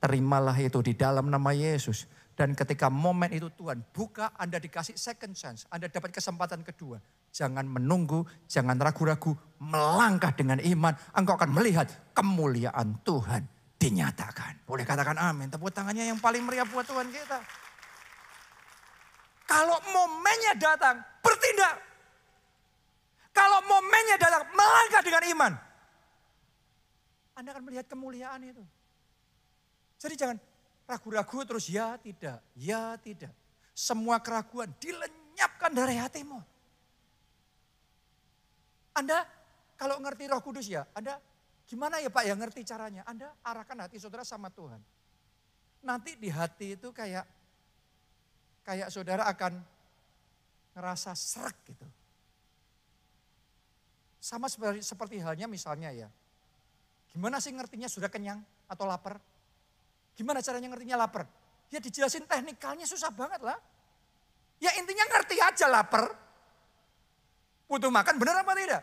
[0.00, 2.08] Terimalah itu di dalam nama Yesus.
[2.32, 5.68] Dan ketika momen itu Tuhan buka, Anda dikasih second chance.
[5.68, 6.96] Anda dapat kesempatan kedua.
[7.36, 10.96] Jangan menunggu, jangan ragu-ragu, melangkah dengan iman.
[11.12, 13.44] Engkau akan melihat kemuliaan Tuhan
[13.76, 14.64] dinyatakan.
[14.64, 15.52] Boleh katakan amin.
[15.52, 17.44] Tepuk tangannya yang paling meriah buat Tuhan kita.
[19.44, 21.89] Kalau momennya datang, bertindak.
[23.30, 25.52] Kalau momennya datang, melangkah dengan iman.
[27.38, 28.64] Anda akan melihat kemuliaan itu.
[30.00, 30.36] Jadi jangan
[30.88, 33.32] ragu-ragu terus ya tidak, ya tidak.
[33.72, 36.40] Semua keraguan dilenyapkan dari hatimu.
[38.96, 39.24] Anda
[39.78, 41.16] kalau ngerti roh kudus ya, Anda
[41.64, 43.06] gimana ya Pak ya ngerti caranya?
[43.06, 44.82] Anda arahkan hati saudara sama Tuhan.
[45.80, 47.24] Nanti di hati itu kayak
[48.66, 49.56] kayak saudara akan
[50.76, 51.86] ngerasa serak gitu.
[54.20, 56.08] Sama seperti, seperti halnya misalnya ya.
[57.10, 59.16] Gimana sih ngertinya sudah kenyang atau lapar?
[60.14, 61.24] Gimana caranya ngertinya lapar?
[61.72, 63.56] Ya dijelasin teknikalnya susah banget lah.
[64.60, 66.12] Ya intinya ngerti aja lapar.
[67.64, 68.82] Butuh makan benar apa tidak?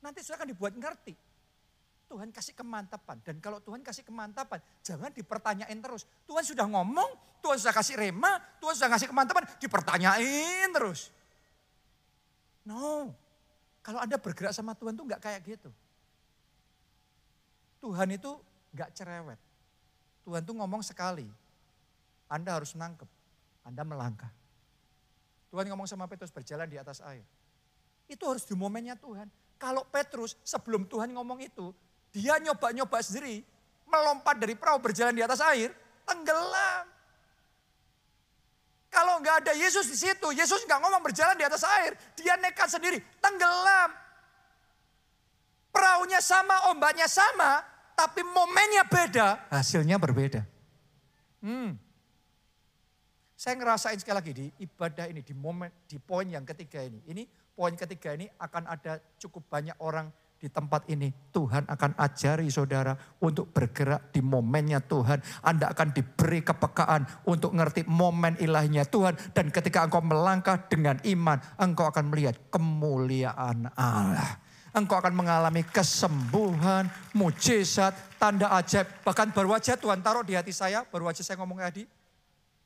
[0.00, 1.18] Nanti sudah akan dibuat ngerti.
[2.06, 3.18] Tuhan kasih kemantapan.
[3.26, 6.06] Dan kalau Tuhan kasih kemantapan, jangan dipertanyain terus.
[6.30, 11.10] Tuhan sudah ngomong, Tuhan sudah kasih rema, Tuhan sudah kasih kemantapan, dipertanyain terus.
[12.62, 13.10] No,
[13.86, 15.70] kalau Anda bergerak sama Tuhan tuh nggak kayak gitu.
[17.78, 18.34] Tuhan itu
[18.74, 19.38] nggak cerewet.
[20.26, 21.30] Tuhan tuh ngomong sekali.
[22.26, 23.06] Anda harus nangkep.
[23.62, 24.34] Anda melangkah.
[25.54, 27.22] Tuhan ngomong sama Petrus berjalan di atas air.
[28.10, 29.30] Itu harus di momennya Tuhan.
[29.54, 31.70] Kalau Petrus sebelum Tuhan ngomong itu,
[32.10, 33.46] dia nyoba-nyoba sendiri,
[33.86, 35.70] melompat dari perahu berjalan di atas air,
[36.02, 36.90] tenggelam.
[38.96, 41.92] Kalau nggak ada Yesus di situ, Yesus nggak ngomong berjalan di atas air.
[42.16, 43.92] Dia nekat sendiri, tenggelam.
[45.68, 47.60] Perahunya sama, ombaknya sama,
[47.92, 50.40] tapi momennya beda, hasilnya berbeda.
[51.44, 51.76] Hmm.
[53.36, 57.04] Saya ngerasain sekali lagi di ibadah ini, di momen, di poin yang ketiga ini.
[57.04, 62.52] Ini poin ketiga ini akan ada cukup banyak orang di tempat ini Tuhan akan ajari
[62.52, 62.92] saudara
[63.24, 65.18] untuk bergerak di momennya Tuhan.
[65.40, 69.16] Anda akan diberi kepekaan untuk ngerti momen ilahnya Tuhan.
[69.32, 74.44] Dan ketika engkau melangkah dengan iman, engkau akan melihat kemuliaan Allah.
[74.76, 78.84] Engkau akan mengalami kesembuhan, mujizat, tanda ajaib.
[79.08, 81.88] Bahkan baru aja Tuhan taruh di hati saya, baru aja saya ngomong tadi.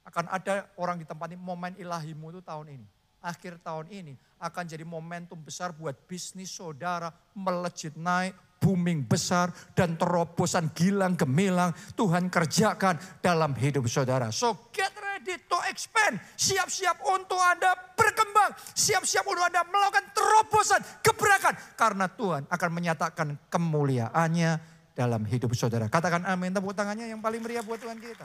[0.03, 4.65] Akan ada orang di tempat ini, momen ilahimu itu tahun ini akhir tahun ini akan
[4.65, 12.33] jadi momentum besar buat bisnis saudara melejit naik, booming besar dan terobosan gilang gemilang Tuhan
[12.33, 14.33] kerjakan dalam hidup saudara.
[14.33, 16.17] So get ready to expand.
[16.41, 18.57] Siap-siap untuk Anda berkembang.
[18.73, 21.55] Siap-siap untuk Anda melakukan terobosan, gebrakan.
[21.77, 24.51] Karena Tuhan akan menyatakan kemuliaannya
[24.97, 25.89] dalam hidup saudara.
[25.93, 28.25] Katakan amin, tepuk tangannya yang paling meriah buat Tuhan kita.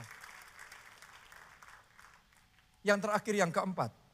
[2.86, 4.05] Yang terakhir yang keempat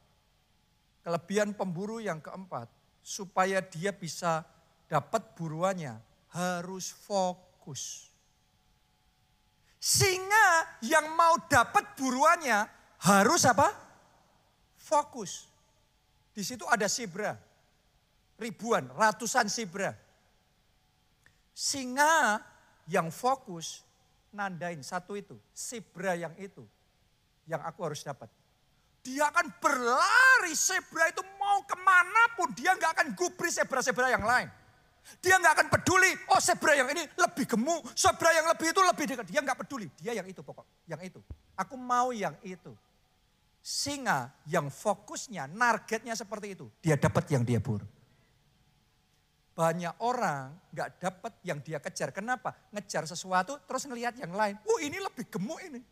[1.02, 2.70] Kelebihan pemburu yang keempat,
[3.02, 4.46] supaya dia bisa
[4.86, 5.98] dapat buruannya,
[6.30, 8.08] harus fokus.
[9.82, 12.70] Singa yang mau dapat buruannya
[13.02, 13.74] harus apa?
[14.78, 15.50] Fokus.
[16.30, 17.34] Di situ ada zebra.
[18.38, 19.90] Ribuan, ratusan zebra.
[21.50, 22.38] Singa
[22.86, 23.82] yang fokus
[24.32, 26.62] nandain satu itu, zebra yang itu
[27.46, 28.30] yang aku harus dapat.
[29.02, 34.22] Dia akan berlari, zebra itu mau ke mana pun, dia nggak akan gubri zebra-zebra yang
[34.22, 34.46] lain.
[35.18, 39.04] Dia nggak akan peduli, oh zebra yang ini lebih gemuk, zebra yang lebih itu lebih
[39.10, 39.26] dekat.
[39.26, 41.18] Dia nggak peduli, dia yang itu pokok, yang itu.
[41.58, 42.70] Aku mau yang itu.
[43.62, 46.66] Singa yang fokusnya, targetnya seperti itu.
[46.82, 47.86] Dia dapat yang dia buru.
[49.52, 52.14] Banyak orang nggak dapat yang dia kejar.
[52.14, 52.56] Kenapa?
[52.72, 54.56] Ngejar sesuatu terus ngelihat yang lain.
[54.64, 55.82] Oh ini lebih gemuk ini.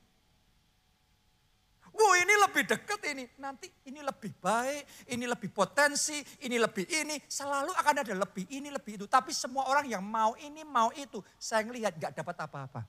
[1.90, 3.24] Wow ini lebih dekat ini.
[3.42, 7.18] Nanti ini lebih baik, ini lebih potensi, ini lebih ini.
[7.26, 9.06] Selalu akan ada lebih ini, lebih itu.
[9.10, 11.18] Tapi semua orang yang mau ini, mau itu.
[11.36, 12.82] Saya ngelihat gak dapat apa-apa.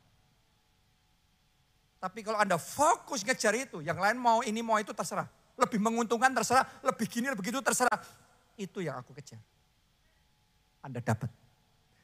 [2.01, 5.29] Tapi kalau Anda fokus ngejar itu, yang lain mau ini, mau itu terserah.
[5.57, 7.97] Lebih menguntungkan terserah, lebih gini, lebih gitu terserah.
[8.57, 9.41] Itu yang aku kejar.
[10.81, 11.29] Anda dapat.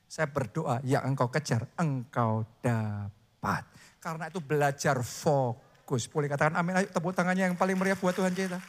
[0.06, 3.66] Saya berdoa, yang engkau kejar, engkau dapat.
[3.98, 6.12] Karena itu belajar fokus bagus.
[6.12, 8.60] Boleh katakan amin, ayo tepuk tangannya yang paling meriah buat Tuhan kita.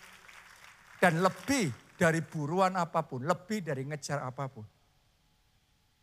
[1.02, 4.62] Dan lebih dari buruan apa pun, lebih dari ngejar apa pun.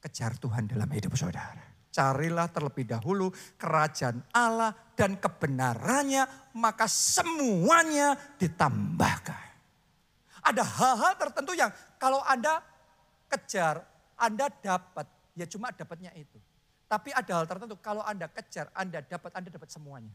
[0.03, 1.71] Kejar Tuhan dalam hidup saudara.
[1.87, 9.55] Carilah terlebih dahulu kerajaan Allah dan kebenarannya, maka semuanya ditambahkan.
[10.43, 12.59] Ada hal-hal tertentu yang kalau Anda
[13.31, 13.87] kejar,
[14.19, 16.35] Anda dapat, ya cuma dapatnya itu.
[16.91, 20.11] Tapi ada hal tertentu kalau Anda kejar, Anda dapat, Anda dapat semuanya.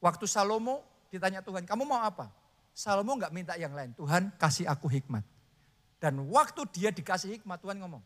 [0.00, 0.80] Waktu Salomo
[1.12, 2.32] ditanya Tuhan, kamu mau apa?
[2.72, 3.92] Salomo nggak minta yang lain.
[3.92, 5.20] Tuhan kasih aku hikmat.
[6.00, 8.00] Dan waktu dia dikasih hikmat, Tuhan ngomong,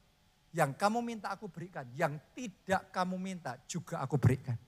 [0.51, 4.59] yang kamu minta aku berikan, yang tidak kamu minta juga aku berikan.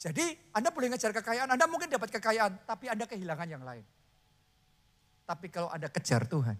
[0.00, 3.86] Jadi Anda boleh ngejar kekayaan, Anda mungkin dapat kekayaan, tapi Anda kehilangan yang lain.
[5.30, 6.58] Tapi kalau Anda kejar Tuhan,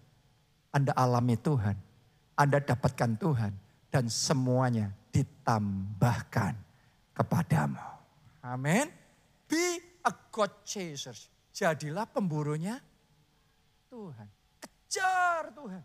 [0.70, 1.74] Anda alami Tuhan,
[2.38, 3.52] Anda dapatkan Tuhan,
[3.90, 6.69] dan semuanya ditambahkan
[7.14, 7.80] kepadamu.
[8.44, 8.88] Amin.
[9.50, 11.14] Be a God chaser.
[11.50, 12.78] Jadilah pemburunya
[13.90, 14.28] Tuhan.
[14.62, 15.82] Kejar Tuhan.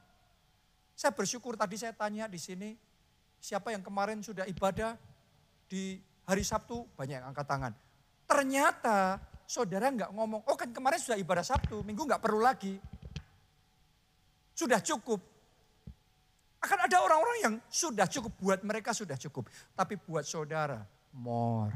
[0.96, 2.72] Saya bersyukur tadi saya tanya di sini,
[3.42, 4.96] siapa yang kemarin sudah ibadah
[5.68, 7.74] di hari Sabtu, banyak yang angkat tangan.
[8.26, 12.80] Ternyata saudara nggak ngomong, oh kan kemarin sudah ibadah Sabtu, minggu nggak perlu lagi.
[14.56, 15.20] Sudah cukup.
[16.64, 19.52] Akan ada orang-orang yang sudah cukup, buat mereka sudah cukup.
[19.76, 20.82] Tapi buat saudara,
[21.16, 21.72] more.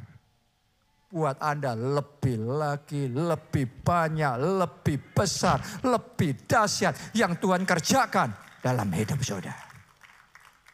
[1.10, 8.30] Buat Anda lebih lagi, lebih banyak, lebih besar, lebih dahsyat yang Tuhan kerjakan
[8.62, 9.58] dalam hidup saudara.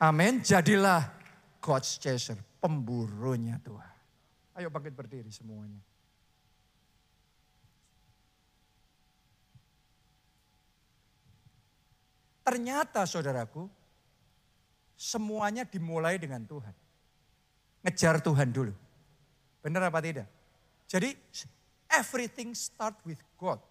[0.03, 0.43] Amin.
[0.43, 1.07] Jadilah
[1.63, 3.95] God's chaser, pemburunya Tuhan.
[4.59, 5.79] Ayo bangkit berdiri semuanya.
[12.43, 13.71] Ternyata saudaraku,
[14.99, 16.84] semuanya dimulai dengan Tuhan
[17.85, 18.73] ngejar Tuhan dulu.
[19.61, 20.25] Benar apa tidak?
[20.89, 21.13] Jadi
[21.93, 23.61] everything start with God.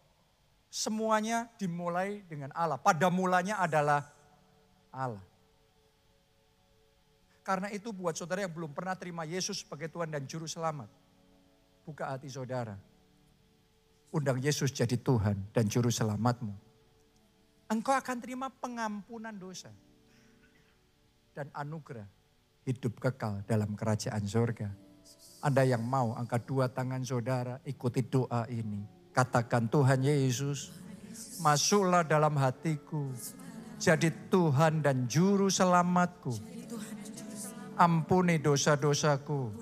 [0.71, 2.79] Semuanya dimulai dengan Allah.
[2.79, 4.07] Pada mulanya adalah
[4.95, 5.23] Allah.
[7.45, 10.89] Karena itu buat saudara yang belum pernah terima Yesus sebagai Tuhan dan Juru Selamat.
[11.85, 12.75] Buka hati saudara.
[14.15, 16.55] Undang Yesus jadi Tuhan dan Juru Selamatmu.
[17.69, 19.69] Engkau akan terima pengampunan dosa.
[21.35, 22.07] Dan anugerah
[22.65, 24.73] hidup kekal dalam kerajaan surga.
[25.45, 28.81] Anda yang mau angkat dua tangan saudara, ikuti doa ini.
[29.13, 30.73] Katakan Tuhan Yesus,
[31.45, 33.13] masuklah dalam hatiku.
[33.77, 36.33] Jadi Tuhan dan juru selamatku.
[37.77, 39.53] Ampuni dosa-dosaku.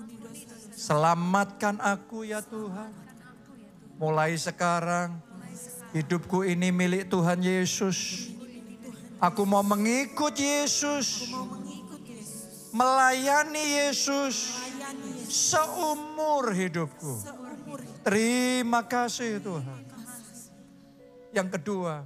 [0.71, 2.91] Selamatkan aku ya Tuhan.
[3.99, 5.19] Mulai sekarang
[5.91, 8.31] hidupku ini milik Tuhan Yesus.
[9.19, 11.31] Aku mau mengikut Yesus
[12.73, 14.57] melayani Yesus
[15.29, 17.21] seumur hidupku.
[18.01, 19.81] Terima kasih Tuhan.
[21.33, 22.03] Yang kedua,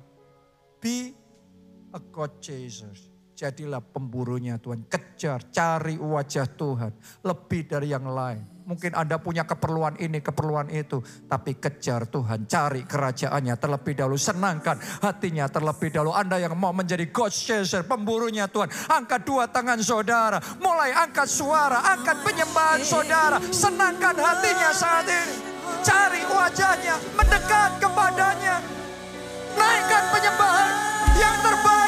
[0.84, 1.15] be
[1.95, 2.93] a God chaser.
[3.38, 4.86] Jadilah pemburunya Tuhan.
[4.89, 6.91] Kejar, cari wajah Tuhan.
[7.22, 10.99] Lebih dari yang lain Mungkin Anda punya keperluan ini, keperluan itu.
[11.24, 14.20] Tapi kejar Tuhan, cari kerajaannya terlebih dahulu.
[14.20, 16.11] Senangkan hatinya terlebih dahulu.
[16.11, 18.68] Anda yang mau menjadi God chaser, pemburunya Tuhan.
[18.91, 20.43] Angkat dua tangan saudara.
[20.59, 23.39] Mulai angkat suara, angkat penyembahan saudara.
[23.55, 25.55] Senangkan hatinya saat ini.
[25.88, 28.59] cari wajahnya, mendekat kepadanya.
[29.55, 30.72] Naikkan penyembahan
[31.15, 31.87] yang terbaik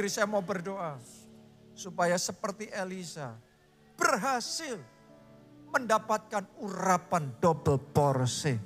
[0.00, 0.96] terakhir saya mau berdoa.
[1.76, 3.36] Supaya seperti Elisa
[4.00, 4.80] berhasil
[5.68, 8.56] mendapatkan urapan double porsi.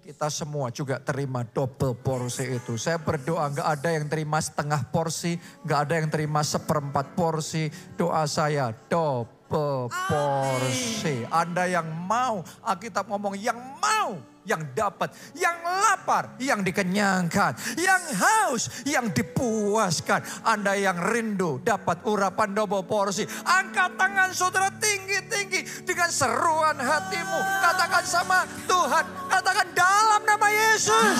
[0.00, 2.80] Kita semua juga terima double porsi itu.
[2.80, 5.36] Saya berdoa nggak ada yang terima setengah porsi,
[5.68, 7.68] nggak ada yang terima seperempat porsi.
[8.00, 11.20] Doa saya double porsi.
[11.28, 14.16] Anda yang mau, Alkitab ngomong yang mau,
[14.46, 20.22] yang dapat, yang lapar, yang dikenyangkan, yang haus, yang dipuaskan.
[20.46, 23.26] Anda yang rindu dapat urapan double porsi.
[23.42, 27.40] Angkat tangan saudara tinggi-tinggi dengan seruan hatimu.
[27.60, 31.18] Katakan sama Tuhan, katakan dalam nama Yesus.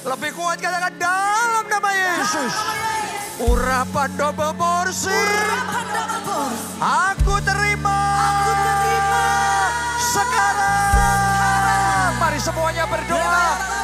[0.00, 2.52] Lebih kuat katakan dalam nama Yesus.
[3.40, 5.20] Urapan double porsi.
[6.80, 8.00] Aku terima.
[10.00, 11.39] Sekarang.
[12.40, 13.79] Semuanya berdoa.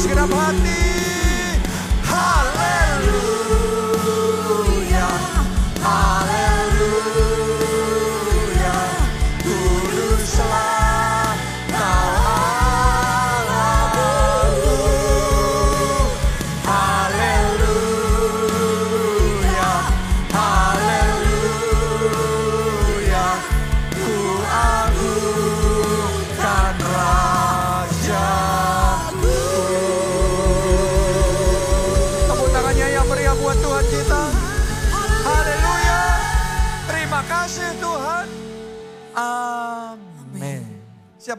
[0.00, 0.68] 시간 한번 할니.
[2.02, 2.55] 할렐루야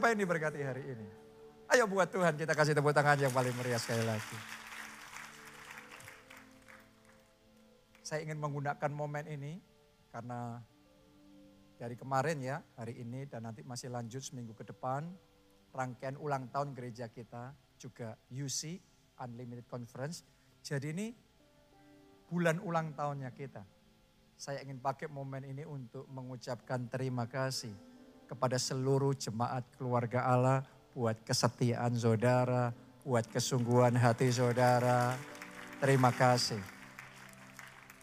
[0.08, 1.04] Siapa yang diberkati hari ini?
[1.68, 4.36] Ayo buat Tuhan kita kasih tepuk tangan yang paling meriah sekali lagi.
[8.00, 9.60] Saya ingin menggunakan momen ini
[10.08, 10.64] karena
[11.76, 15.12] dari kemarin ya, hari ini dan nanti masih lanjut seminggu ke depan.
[15.76, 18.80] Rangkaian ulang tahun gereja kita juga UC,
[19.20, 20.24] Unlimited Conference.
[20.64, 21.12] Jadi ini
[22.32, 23.60] bulan ulang tahunnya kita.
[24.40, 27.97] Saya ingin pakai momen ini untuk mengucapkan terima kasih
[28.28, 30.60] kepada seluruh jemaat keluarga Allah
[30.92, 32.70] buat kesetiaan saudara,
[33.02, 35.16] buat kesungguhan hati saudara.
[35.80, 36.60] Terima kasih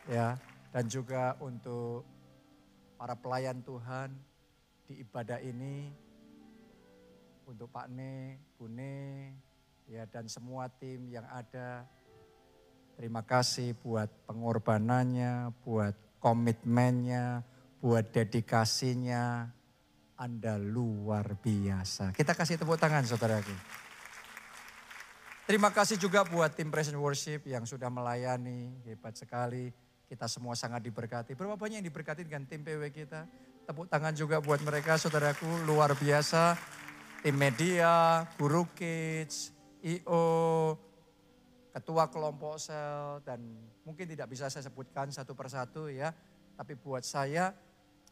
[0.10, 0.38] ya
[0.70, 2.06] dan juga untuk
[2.98, 4.14] para pelayan Tuhan
[4.86, 5.90] di ibadah ini
[7.46, 9.34] untuk Pak Ne, Bu Ne,
[9.90, 11.86] ya dan semua tim yang ada.
[12.96, 17.44] Terima kasih buat pengorbanannya, buat komitmennya,
[17.84, 19.52] buat dedikasinya.
[20.16, 22.16] Anda luar biasa.
[22.16, 23.52] Kita kasih tepuk tangan saudaraku.
[25.46, 29.70] Terima kasih juga buat tim Present Worship yang sudah melayani, hebat sekali
[30.06, 31.34] kita semua sangat diberkati.
[31.34, 33.26] Berapa banyak yang diberkati dengan tim PW kita?
[33.66, 36.54] Tepuk tangan juga buat mereka saudaraku luar biasa.
[37.26, 39.50] Tim media, Guru Kids,
[39.82, 40.78] IO,
[41.74, 43.42] Ketua Kelompok Sel, dan
[43.82, 46.14] mungkin tidak bisa saya sebutkan satu persatu ya.
[46.54, 47.50] Tapi buat saya,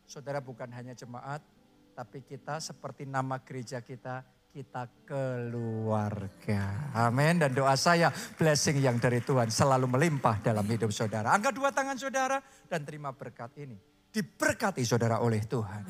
[0.10, 1.46] saudara bukan hanya jemaat,
[1.94, 6.90] tapi kita seperti nama gereja kita, kita keluarga.
[6.94, 7.38] Amin.
[7.38, 11.34] Dan doa saya blessing yang dari Tuhan selalu melimpah dalam hidup saudara.
[11.34, 13.78] Angkat dua tangan saudara dan terima berkat ini.
[14.14, 15.86] Diberkati saudara oleh Tuhan.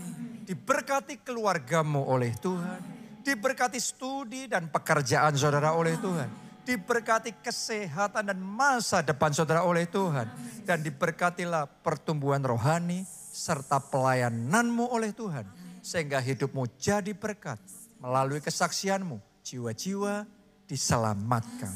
[0.47, 2.79] Diberkati keluargamu oleh Tuhan.
[3.23, 6.27] Diberkati studi dan pekerjaan saudara oleh Tuhan.
[6.63, 10.27] Diberkati kesehatan dan masa depan saudara oleh Tuhan.
[10.63, 15.62] Dan diberkatilah pertumbuhan rohani serta pelayananmu oleh Tuhan.
[15.83, 17.59] Sehingga hidupmu jadi berkat
[17.99, 20.23] melalui kesaksianmu, jiwa-jiwa
[20.63, 21.71] diselamatkan.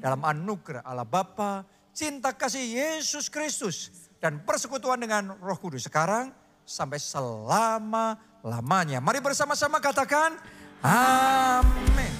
[0.00, 6.32] Dalam anugerah Allah Bapa, cinta kasih Yesus Kristus, dan persekutuan dengan roh kudus sekarang
[6.64, 9.00] sampai selama-lamanya.
[9.00, 10.40] Mari bersama-sama katakan,
[10.80, 12.19] amin.